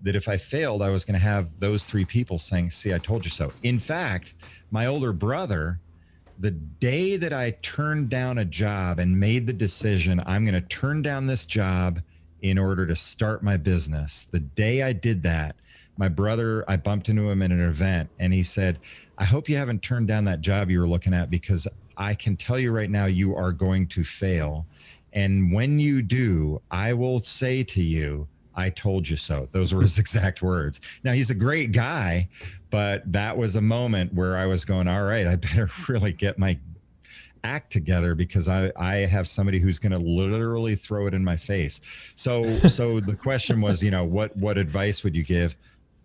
that 0.03 0.15
if 0.15 0.29
I 0.29 0.37
failed, 0.37 0.81
I 0.81 0.89
was 0.89 1.03
going 1.03 1.19
to 1.19 1.25
have 1.25 1.49
those 1.59 1.85
three 1.85 2.05
people 2.05 2.39
saying, 2.39 2.69
"See, 2.71 2.93
I 2.93 2.97
told 2.97 3.25
you 3.25 3.31
so." 3.31 3.51
In 3.61 3.77
fact, 3.77 4.35
my 4.71 4.85
older 4.85 5.11
brother 5.11 5.81
the 6.39 6.51
day 6.51 7.17
that 7.17 7.33
I 7.33 7.51
turned 7.61 8.09
down 8.09 8.37
a 8.37 8.45
job 8.45 8.99
and 8.99 9.19
made 9.19 9.47
the 9.47 9.53
decision, 9.53 10.21
I'm 10.27 10.45
going 10.45 10.53
to 10.53 10.67
turn 10.69 11.01
down 11.01 11.25
this 11.25 11.47
job 11.47 11.99
in 12.41 12.57
order 12.57 12.85
to 12.85 12.95
start 12.95 13.43
my 13.43 13.57
business, 13.57 14.27
the 14.31 14.39
day 14.39 14.83
I 14.83 14.93
did 14.93 15.23
that, 15.23 15.55
my 15.97 16.07
brother, 16.07 16.63
I 16.67 16.77
bumped 16.77 17.09
into 17.09 17.29
him 17.29 17.41
at 17.41 17.51
an 17.51 17.61
event 17.61 18.09
and 18.19 18.31
he 18.31 18.43
said, 18.43 18.79
I 19.17 19.25
hope 19.25 19.49
you 19.49 19.57
haven't 19.57 19.81
turned 19.81 20.07
down 20.07 20.25
that 20.25 20.41
job 20.41 20.69
you 20.69 20.79
were 20.79 20.87
looking 20.87 21.13
at 21.13 21.29
because 21.29 21.67
I 21.97 22.13
can 22.13 22.37
tell 22.37 22.59
you 22.59 22.71
right 22.71 22.89
now, 22.89 23.05
you 23.05 23.35
are 23.35 23.51
going 23.51 23.87
to 23.87 24.03
fail. 24.03 24.67
And 25.13 25.51
when 25.51 25.79
you 25.79 26.03
do, 26.03 26.61
I 26.69 26.93
will 26.93 27.19
say 27.21 27.63
to 27.63 27.81
you, 27.81 28.27
I 28.53 28.69
told 28.71 29.07
you 29.07 29.17
so. 29.17 29.47
Those 29.51 29.73
were 29.73 29.81
his 29.81 29.97
exact 29.99 30.41
words. 30.41 30.79
Now, 31.03 31.13
he's 31.13 31.31
a 31.31 31.35
great 31.35 31.71
guy, 31.71 32.29
but 32.69 33.11
that 33.11 33.35
was 33.35 33.55
a 33.55 33.61
moment 33.61 34.13
where 34.13 34.37
I 34.37 34.45
was 34.45 34.65
going, 34.65 34.87
all 34.87 35.03
right, 35.03 35.25
I 35.25 35.35
better 35.35 35.69
really 35.87 36.13
get 36.13 36.37
my 36.37 36.59
act 37.47 37.71
together 37.71 38.13
because 38.13 38.47
I, 38.47 38.71
I 38.75 38.97
have 38.97 39.27
somebody 39.27 39.59
who's 39.59 39.79
going 39.79 39.93
to 39.93 39.97
literally 39.97 40.75
throw 40.75 41.07
it 41.07 41.13
in 41.13 41.23
my 41.23 41.37
face. 41.37 41.79
So, 42.15 42.59
so 42.67 42.99
the 42.99 43.15
question 43.15 43.61
was, 43.61 43.81
you 43.81 43.91
know, 43.91 44.03
what, 44.03 44.35
what 44.35 44.57
advice 44.57 45.03
would 45.03 45.15
you 45.15 45.23
give? 45.23 45.55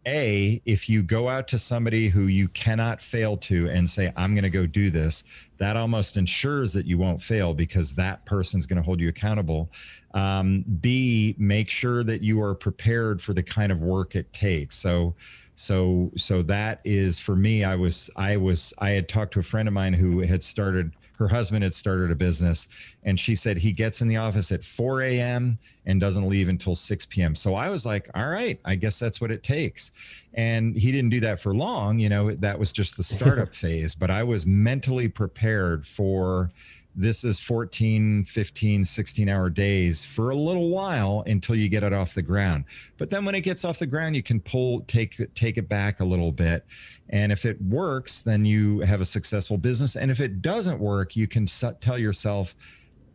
A, 0.06 0.60
if 0.64 0.88
you 0.88 1.02
go 1.02 1.28
out 1.28 1.46
to 1.48 1.58
somebody 1.58 2.08
who 2.08 2.22
you 2.22 2.48
cannot 2.48 3.00
fail 3.00 3.36
to 3.36 3.68
and 3.70 3.88
say, 3.88 4.12
I'm 4.16 4.34
going 4.34 4.42
to 4.42 4.50
go 4.50 4.66
do 4.66 4.90
this, 4.90 5.22
that 5.58 5.76
almost 5.76 6.16
ensures 6.16 6.72
that 6.72 6.86
you 6.86 6.98
won't 6.98 7.22
fail 7.22 7.54
because 7.54 7.94
that 7.94 8.24
person's 8.26 8.66
going 8.66 8.78
to 8.78 8.82
hold 8.82 9.00
you 9.00 9.08
accountable. 9.08 9.70
Um, 10.14 10.64
B, 10.80 11.36
make 11.38 11.70
sure 11.70 12.02
that 12.02 12.20
you 12.20 12.42
are 12.42 12.54
prepared 12.54 13.22
for 13.22 13.32
the 13.32 13.44
kind 13.44 13.70
of 13.70 13.80
work 13.80 14.16
it 14.16 14.32
takes. 14.32 14.76
So, 14.76 15.14
so, 15.54 16.10
so 16.16 16.42
that 16.42 16.80
is 16.84 17.20
for 17.20 17.36
me. 17.36 17.62
I 17.62 17.76
was, 17.76 18.10
I 18.16 18.36
was, 18.36 18.74
I 18.78 18.90
had 18.90 19.08
talked 19.08 19.34
to 19.34 19.40
a 19.40 19.44
friend 19.44 19.68
of 19.68 19.74
mine 19.74 19.92
who 19.92 20.20
had 20.20 20.42
started 20.42 20.92
her 21.22 21.28
husband 21.28 21.62
had 21.62 21.72
started 21.72 22.10
a 22.10 22.14
business 22.16 22.66
and 23.04 23.18
she 23.18 23.36
said 23.36 23.56
he 23.56 23.70
gets 23.70 24.00
in 24.00 24.08
the 24.08 24.16
office 24.16 24.50
at 24.50 24.64
4 24.64 25.02
a.m 25.02 25.56
and 25.86 26.00
doesn't 26.00 26.28
leave 26.28 26.48
until 26.48 26.74
6 26.74 27.06
p.m 27.06 27.36
so 27.36 27.54
i 27.54 27.68
was 27.68 27.86
like 27.86 28.10
all 28.16 28.28
right 28.28 28.58
i 28.64 28.74
guess 28.74 28.98
that's 28.98 29.20
what 29.20 29.30
it 29.30 29.42
takes. 29.42 29.90
And 30.34 30.76
he 30.76 30.90
didn't 30.90 31.10
do 31.10 31.20
that 31.20 31.38
for 31.38 31.54
long 31.54 32.00
you 32.00 32.08
know 32.08 32.34
that 32.34 32.58
was 32.58 32.72
just 32.72 32.96
the 32.96 33.04
startup 33.04 33.54
phase 33.62 33.94
but 33.94 34.10
i 34.10 34.22
was 34.22 34.46
mentally 34.46 35.08
prepared 35.08 35.86
for 35.86 36.50
this 36.94 37.24
is 37.24 37.40
14 37.40 38.24
15 38.24 38.84
16 38.84 39.28
hour 39.28 39.48
days 39.48 40.04
for 40.04 40.30
a 40.30 40.34
little 40.34 40.68
while 40.68 41.24
until 41.26 41.54
you 41.54 41.68
get 41.68 41.82
it 41.82 41.92
off 41.92 42.14
the 42.14 42.22
ground. 42.22 42.64
But 42.98 43.10
then 43.10 43.24
when 43.24 43.34
it 43.34 43.40
gets 43.40 43.64
off 43.64 43.78
the 43.78 43.86
ground 43.86 44.14
you 44.14 44.22
can 44.22 44.40
pull 44.40 44.82
take 44.82 45.16
take 45.34 45.56
it 45.56 45.68
back 45.68 46.00
a 46.00 46.04
little 46.04 46.32
bit. 46.32 46.66
And 47.08 47.32
if 47.32 47.44
it 47.44 47.60
works 47.62 48.20
then 48.20 48.44
you 48.44 48.80
have 48.80 49.00
a 49.00 49.06
successful 49.06 49.56
business. 49.56 49.96
And 49.96 50.10
if 50.10 50.20
it 50.20 50.42
doesn't 50.42 50.78
work 50.78 51.16
you 51.16 51.26
can 51.26 51.46
tell 51.46 51.98
yourself 51.98 52.54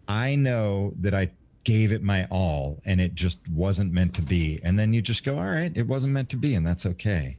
i 0.08 0.36
know 0.36 0.94
that 1.00 1.14
i 1.14 1.30
gave 1.64 1.92
it 1.92 2.02
my 2.02 2.26
all 2.32 2.80
and 2.86 3.02
it 3.02 3.14
just 3.14 3.40
wasn't 3.50 3.92
meant 3.92 4.14
to 4.16 4.22
be. 4.22 4.60
And 4.64 4.80
then 4.80 4.94
you 4.94 5.02
just 5.02 5.24
go 5.24 5.38
all 5.38 5.46
right 5.46 5.72
it 5.76 5.88
wasn't 5.88 6.14
meant 6.14 6.30
to 6.30 6.38
be 6.38 6.56
and 6.56 6.66
that's 6.66 6.86
okay 6.86 7.38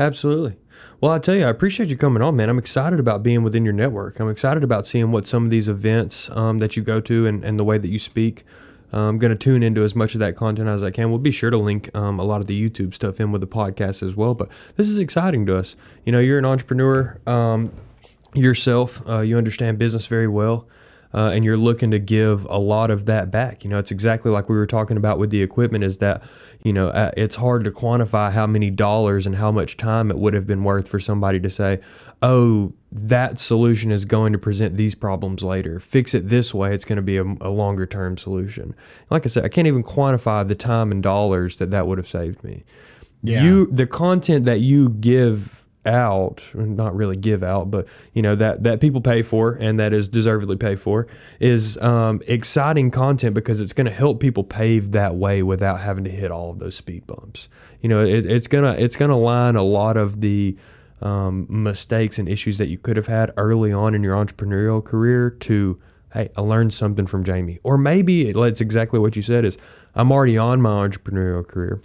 Absolutely. 0.00 0.56
Well, 1.02 1.12
I 1.12 1.18
tell 1.18 1.34
you, 1.34 1.44
I 1.44 1.50
appreciate 1.50 1.90
you 1.90 1.96
coming 1.98 2.22
on, 2.22 2.34
man. 2.34 2.48
I'm 2.48 2.58
excited 2.58 2.98
about 2.98 3.22
being 3.22 3.42
within 3.42 3.64
your 3.64 3.74
network. 3.74 4.18
I'm 4.18 4.30
excited 4.30 4.64
about 4.64 4.86
seeing 4.86 5.12
what 5.12 5.26
some 5.26 5.44
of 5.44 5.50
these 5.50 5.68
events 5.68 6.30
um, 6.30 6.56
that 6.56 6.74
you 6.74 6.82
go 6.82 7.02
to 7.02 7.26
and, 7.26 7.44
and 7.44 7.58
the 7.58 7.64
way 7.64 7.76
that 7.76 7.88
you 7.88 7.98
speak. 7.98 8.44
I'm 8.92 9.18
going 9.18 9.30
to 9.30 9.36
tune 9.36 9.62
into 9.62 9.82
as 9.82 9.94
much 9.94 10.14
of 10.14 10.20
that 10.20 10.36
content 10.36 10.68
as 10.68 10.82
I 10.82 10.90
can. 10.90 11.10
We'll 11.10 11.18
be 11.18 11.30
sure 11.30 11.50
to 11.50 11.58
link 11.58 11.94
um, 11.94 12.18
a 12.18 12.24
lot 12.24 12.40
of 12.40 12.46
the 12.46 12.70
YouTube 12.70 12.94
stuff 12.94 13.20
in 13.20 13.30
with 13.30 13.42
the 13.42 13.46
podcast 13.46 14.02
as 14.02 14.16
well. 14.16 14.34
But 14.34 14.48
this 14.76 14.88
is 14.88 14.98
exciting 14.98 15.44
to 15.46 15.56
us. 15.58 15.76
You 16.06 16.12
know, 16.12 16.18
you're 16.18 16.38
an 16.38 16.46
entrepreneur 16.46 17.20
um, 17.26 17.70
yourself, 18.32 19.02
uh, 19.06 19.20
you 19.20 19.36
understand 19.36 19.78
business 19.78 20.06
very 20.06 20.28
well. 20.28 20.66
Uh, 21.12 21.30
and 21.30 21.44
you're 21.44 21.56
looking 21.56 21.90
to 21.90 21.98
give 21.98 22.44
a 22.48 22.58
lot 22.58 22.90
of 22.90 23.06
that 23.06 23.30
back. 23.30 23.64
You 23.64 23.70
know, 23.70 23.78
it's 23.78 23.90
exactly 23.90 24.30
like 24.30 24.48
we 24.48 24.56
were 24.56 24.66
talking 24.66 24.96
about 24.96 25.18
with 25.18 25.30
the 25.30 25.42
equipment. 25.42 25.82
Is 25.82 25.98
that 25.98 26.22
you 26.62 26.72
know 26.72 26.88
uh, 26.88 27.10
it's 27.16 27.34
hard 27.34 27.64
to 27.64 27.70
quantify 27.70 28.30
how 28.32 28.46
many 28.46 28.70
dollars 28.70 29.26
and 29.26 29.34
how 29.34 29.50
much 29.50 29.76
time 29.76 30.10
it 30.10 30.18
would 30.18 30.34
have 30.34 30.46
been 30.46 30.62
worth 30.62 30.88
for 30.88 31.00
somebody 31.00 31.40
to 31.40 31.50
say, 31.50 31.80
"Oh, 32.22 32.72
that 32.92 33.40
solution 33.40 33.90
is 33.90 34.04
going 34.04 34.32
to 34.32 34.38
present 34.38 34.76
these 34.76 34.94
problems 34.94 35.42
later. 35.42 35.80
Fix 35.80 36.14
it 36.14 36.28
this 36.28 36.54
way; 36.54 36.74
it's 36.74 36.84
going 36.84 36.96
to 36.96 37.02
be 37.02 37.16
a, 37.16 37.24
a 37.40 37.50
longer 37.50 37.86
term 37.86 38.16
solution." 38.16 38.74
Like 39.10 39.26
I 39.26 39.28
said, 39.28 39.44
I 39.44 39.48
can't 39.48 39.66
even 39.66 39.82
quantify 39.82 40.46
the 40.46 40.54
time 40.54 40.92
and 40.92 41.02
dollars 41.02 41.56
that 41.56 41.72
that 41.72 41.88
would 41.88 41.98
have 41.98 42.08
saved 42.08 42.44
me. 42.44 42.62
Yeah. 43.22 43.42
You 43.42 43.66
the 43.66 43.86
content 43.86 44.44
that 44.44 44.60
you 44.60 44.90
give 44.90 45.59
out 45.86 46.42
not 46.54 46.94
really 46.94 47.16
give 47.16 47.42
out 47.42 47.70
but 47.70 47.86
you 48.12 48.20
know 48.20 48.34
that 48.34 48.62
that 48.62 48.80
people 48.80 49.00
pay 49.00 49.22
for 49.22 49.52
and 49.52 49.80
that 49.80 49.94
is 49.94 50.08
deservedly 50.08 50.56
paid 50.56 50.78
for 50.78 51.06
is 51.38 51.78
um, 51.78 52.20
exciting 52.26 52.90
content 52.90 53.34
because 53.34 53.62
it's 53.62 53.72
going 53.72 53.86
to 53.86 53.92
help 53.92 54.20
people 54.20 54.44
pave 54.44 54.92
that 54.92 55.14
way 55.14 55.42
without 55.42 55.80
having 55.80 56.04
to 56.04 56.10
hit 56.10 56.30
all 56.30 56.50
of 56.50 56.58
those 56.58 56.74
speed 56.74 57.06
bumps. 57.06 57.48
You 57.80 57.88
know 57.88 58.04
it, 58.04 58.26
it's 58.26 58.46
gonna 58.46 58.72
it's 58.72 58.96
gonna 58.96 59.16
line 59.16 59.56
a 59.56 59.62
lot 59.62 59.96
of 59.96 60.20
the 60.20 60.56
um, 61.00 61.46
mistakes 61.48 62.18
and 62.18 62.28
issues 62.28 62.58
that 62.58 62.68
you 62.68 62.76
could 62.76 62.98
have 62.98 63.06
had 63.06 63.32
early 63.38 63.72
on 63.72 63.94
in 63.94 64.02
your 64.02 64.14
entrepreneurial 64.14 64.84
career 64.84 65.30
to 65.30 65.80
hey 66.12 66.28
i 66.36 66.42
learned 66.42 66.74
something 66.74 67.06
from 67.06 67.24
jamie. 67.24 67.58
Or 67.62 67.78
maybe 67.78 68.28
it's 68.28 68.60
exactly 68.60 68.98
what 68.98 69.16
you 69.16 69.22
said 69.22 69.46
is 69.46 69.56
i'm 69.94 70.12
already 70.12 70.36
on 70.36 70.60
my 70.60 70.86
entrepreneurial 70.86 71.46
career 71.46 71.80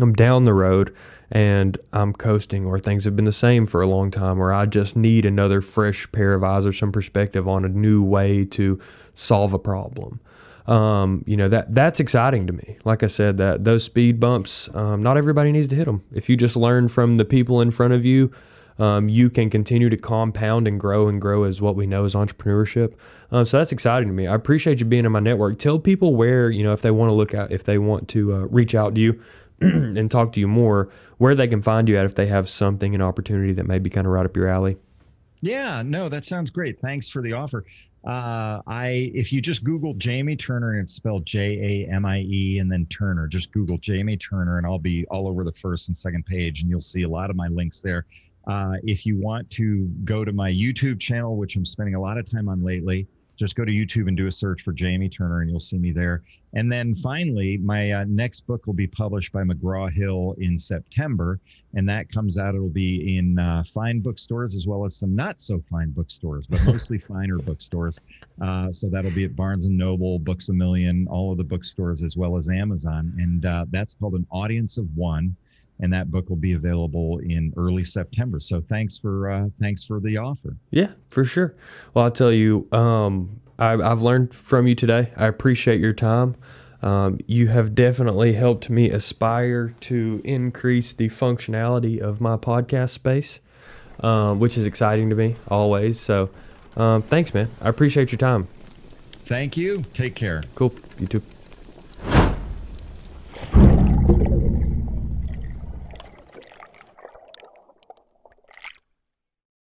I'm 0.00 0.12
down 0.12 0.44
the 0.44 0.54
road 0.54 0.94
and 1.30 1.78
I'm 1.92 2.12
coasting, 2.12 2.66
or 2.66 2.78
things 2.78 3.04
have 3.06 3.16
been 3.16 3.24
the 3.24 3.32
same 3.32 3.66
for 3.66 3.80
a 3.80 3.86
long 3.86 4.10
time, 4.10 4.38
or 4.38 4.52
I 4.52 4.66
just 4.66 4.96
need 4.96 5.24
another 5.24 5.62
fresh 5.62 6.10
pair 6.12 6.34
of 6.34 6.44
eyes 6.44 6.66
or 6.66 6.72
some 6.74 6.92
perspective 6.92 7.48
on 7.48 7.64
a 7.64 7.68
new 7.68 8.02
way 8.02 8.44
to 8.46 8.78
solve 9.14 9.54
a 9.54 9.58
problem. 9.58 10.20
Um, 10.66 11.24
you 11.26 11.36
know 11.36 11.48
that 11.48 11.74
that's 11.74 12.00
exciting 12.00 12.46
to 12.46 12.52
me. 12.52 12.76
Like 12.84 13.02
I 13.02 13.08
said, 13.08 13.38
that 13.38 13.64
those 13.64 13.82
speed 13.82 14.20
bumps, 14.20 14.68
um, 14.74 15.02
not 15.02 15.16
everybody 15.16 15.52
needs 15.52 15.68
to 15.68 15.74
hit 15.74 15.86
them. 15.86 16.04
If 16.12 16.28
you 16.28 16.36
just 16.36 16.54
learn 16.54 16.88
from 16.88 17.16
the 17.16 17.24
people 17.24 17.60
in 17.62 17.70
front 17.70 17.94
of 17.94 18.04
you, 18.04 18.30
um, 18.78 19.08
you 19.08 19.28
can 19.28 19.50
continue 19.50 19.88
to 19.88 19.96
compound 19.96 20.68
and 20.68 20.78
grow 20.78 21.08
and 21.08 21.20
grow 21.20 21.44
as 21.44 21.60
what 21.60 21.76
we 21.76 21.86
know 21.86 22.04
as 22.04 22.14
entrepreneurship. 22.14 22.94
Um, 23.32 23.44
so 23.44 23.58
that's 23.58 23.72
exciting 23.72 24.08
to 24.08 24.14
me. 24.14 24.26
I 24.26 24.34
appreciate 24.34 24.80
you 24.80 24.86
being 24.86 25.04
in 25.04 25.12
my 25.12 25.20
network. 25.20 25.58
Tell 25.58 25.78
people 25.78 26.14
where 26.14 26.50
you 26.50 26.62
know 26.62 26.72
if 26.74 26.82
they 26.82 26.90
want 26.90 27.08
to 27.08 27.14
look 27.14 27.34
out, 27.34 27.50
if 27.50 27.64
they 27.64 27.78
want 27.78 28.08
to 28.10 28.34
uh, 28.34 28.38
reach 28.46 28.74
out 28.74 28.94
to 28.94 29.00
you 29.00 29.20
and 29.96 30.10
talk 30.10 30.32
to 30.32 30.40
you 30.40 30.48
more, 30.48 30.90
where 31.18 31.34
they 31.34 31.48
can 31.48 31.62
find 31.62 31.88
you 31.88 31.96
at 31.96 32.04
if 32.04 32.14
they 32.14 32.26
have 32.26 32.48
something, 32.48 32.94
an 32.94 33.02
opportunity 33.02 33.52
that 33.52 33.66
may 33.66 33.78
be 33.78 33.90
kind 33.90 34.06
of 34.06 34.12
right 34.12 34.26
up 34.26 34.36
your 34.36 34.48
alley. 34.48 34.76
Yeah, 35.40 35.82
no, 35.82 36.08
that 36.08 36.24
sounds 36.24 36.50
great. 36.50 36.80
Thanks 36.80 37.08
for 37.08 37.20
the 37.20 37.32
offer. 37.32 37.64
Uh, 38.04 38.60
I 38.66 39.12
if 39.14 39.32
you 39.32 39.40
just 39.40 39.62
Google 39.62 39.94
Jamie 39.94 40.34
Turner 40.34 40.72
and 40.72 40.82
it's 40.82 40.92
spelled 40.92 41.24
J 41.24 41.86
A 41.88 41.92
M 41.92 42.04
I 42.04 42.20
E 42.20 42.58
and 42.58 42.70
then 42.70 42.86
Turner, 42.86 43.28
just 43.28 43.52
Google 43.52 43.78
Jamie 43.78 44.16
Turner 44.16 44.58
and 44.58 44.66
I'll 44.66 44.78
be 44.78 45.06
all 45.06 45.28
over 45.28 45.44
the 45.44 45.52
first 45.52 45.88
and 45.88 45.96
second 45.96 46.26
page 46.26 46.62
and 46.62 46.70
you'll 46.70 46.80
see 46.80 47.02
a 47.02 47.08
lot 47.08 47.30
of 47.30 47.36
my 47.36 47.46
links 47.46 47.80
there. 47.80 48.06
Uh, 48.48 48.74
if 48.82 49.06
you 49.06 49.20
want 49.20 49.48
to 49.50 49.86
go 50.04 50.24
to 50.24 50.32
my 50.32 50.50
YouTube 50.50 50.98
channel, 50.98 51.36
which 51.36 51.54
I'm 51.54 51.64
spending 51.64 51.94
a 51.94 52.00
lot 52.00 52.18
of 52.18 52.28
time 52.28 52.48
on 52.48 52.64
lately, 52.64 53.06
just 53.36 53.56
go 53.56 53.64
to 53.64 53.72
YouTube 53.72 54.08
and 54.08 54.16
do 54.16 54.26
a 54.26 54.32
search 54.32 54.62
for 54.62 54.72
Jamie 54.72 55.08
Turner, 55.08 55.40
and 55.40 55.50
you'll 55.50 55.60
see 55.60 55.78
me 55.78 55.92
there. 55.92 56.22
And 56.54 56.70
then 56.70 56.94
finally, 56.94 57.56
my 57.58 57.92
uh, 57.92 58.04
next 58.06 58.46
book 58.46 58.66
will 58.66 58.74
be 58.74 58.86
published 58.86 59.32
by 59.32 59.42
McGraw 59.42 59.90
Hill 59.92 60.34
in 60.38 60.58
September, 60.58 61.40
and 61.74 61.88
that 61.88 62.10
comes 62.10 62.38
out. 62.38 62.54
It'll 62.54 62.68
be 62.68 63.16
in 63.16 63.38
uh, 63.38 63.64
fine 63.72 64.00
bookstores 64.00 64.54
as 64.54 64.66
well 64.66 64.84
as 64.84 64.96
some 64.96 65.16
not 65.16 65.40
so 65.40 65.62
fine 65.70 65.90
bookstores, 65.90 66.46
but 66.46 66.62
mostly 66.64 66.98
finer 67.12 67.38
bookstores. 67.38 67.98
Uh, 68.40 68.70
so 68.70 68.88
that'll 68.88 69.10
be 69.10 69.24
at 69.24 69.34
Barnes 69.34 69.64
and 69.64 69.76
Noble, 69.76 70.18
Books 70.18 70.50
a 70.50 70.52
Million, 70.52 71.06
all 71.10 71.32
of 71.32 71.38
the 71.38 71.44
bookstores 71.44 72.02
as 72.02 72.16
well 72.16 72.36
as 72.36 72.48
Amazon, 72.50 73.14
and 73.18 73.46
uh, 73.46 73.64
that's 73.70 73.94
called 73.94 74.14
An 74.14 74.26
Audience 74.30 74.76
of 74.76 74.86
One 74.94 75.34
and 75.82 75.92
that 75.92 76.10
book 76.10 76.30
will 76.30 76.36
be 76.36 76.54
available 76.54 77.18
in 77.18 77.52
early 77.56 77.84
September. 77.84 78.40
So 78.40 78.62
thanks 78.68 78.96
for 78.96 79.30
uh, 79.30 79.48
thanks 79.60 79.84
for 79.84 80.00
the 80.00 80.16
offer. 80.16 80.56
Yeah, 80.70 80.92
for 81.10 81.24
sure. 81.24 81.54
Well, 81.92 82.06
I'll 82.06 82.10
tell 82.10 82.32
you, 82.32 82.66
um, 82.72 83.40
I, 83.58 83.70
have 83.72 84.00
learned 84.00 84.32
from 84.32 84.66
you 84.66 84.74
today. 84.74 85.12
I 85.16 85.26
appreciate 85.26 85.80
your 85.80 85.92
time. 85.92 86.36
Um, 86.82 87.18
you 87.26 87.48
have 87.48 87.74
definitely 87.74 88.32
helped 88.32 88.70
me 88.70 88.90
aspire 88.90 89.74
to 89.82 90.20
increase 90.24 90.92
the 90.92 91.08
functionality 91.08 92.00
of 92.00 92.20
my 92.20 92.36
podcast 92.36 92.90
space, 92.90 93.40
um, 94.00 94.40
which 94.40 94.56
is 94.56 94.66
exciting 94.66 95.10
to 95.10 95.16
me 95.16 95.36
always. 95.48 96.00
So, 96.00 96.30
um, 96.76 97.02
thanks, 97.02 97.34
man. 97.34 97.50
I 97.60 97.68
appreciate 97.68 98.10
your 98.10 98.18
time. 98.18 98.48
Thank 99.26 99.56
you. 99.56 99.84
Take 99.94 100.14
care. 100.14 100.42
Cool. 100.54 100.74
You 100.98 101.06
too. 101.06 101.22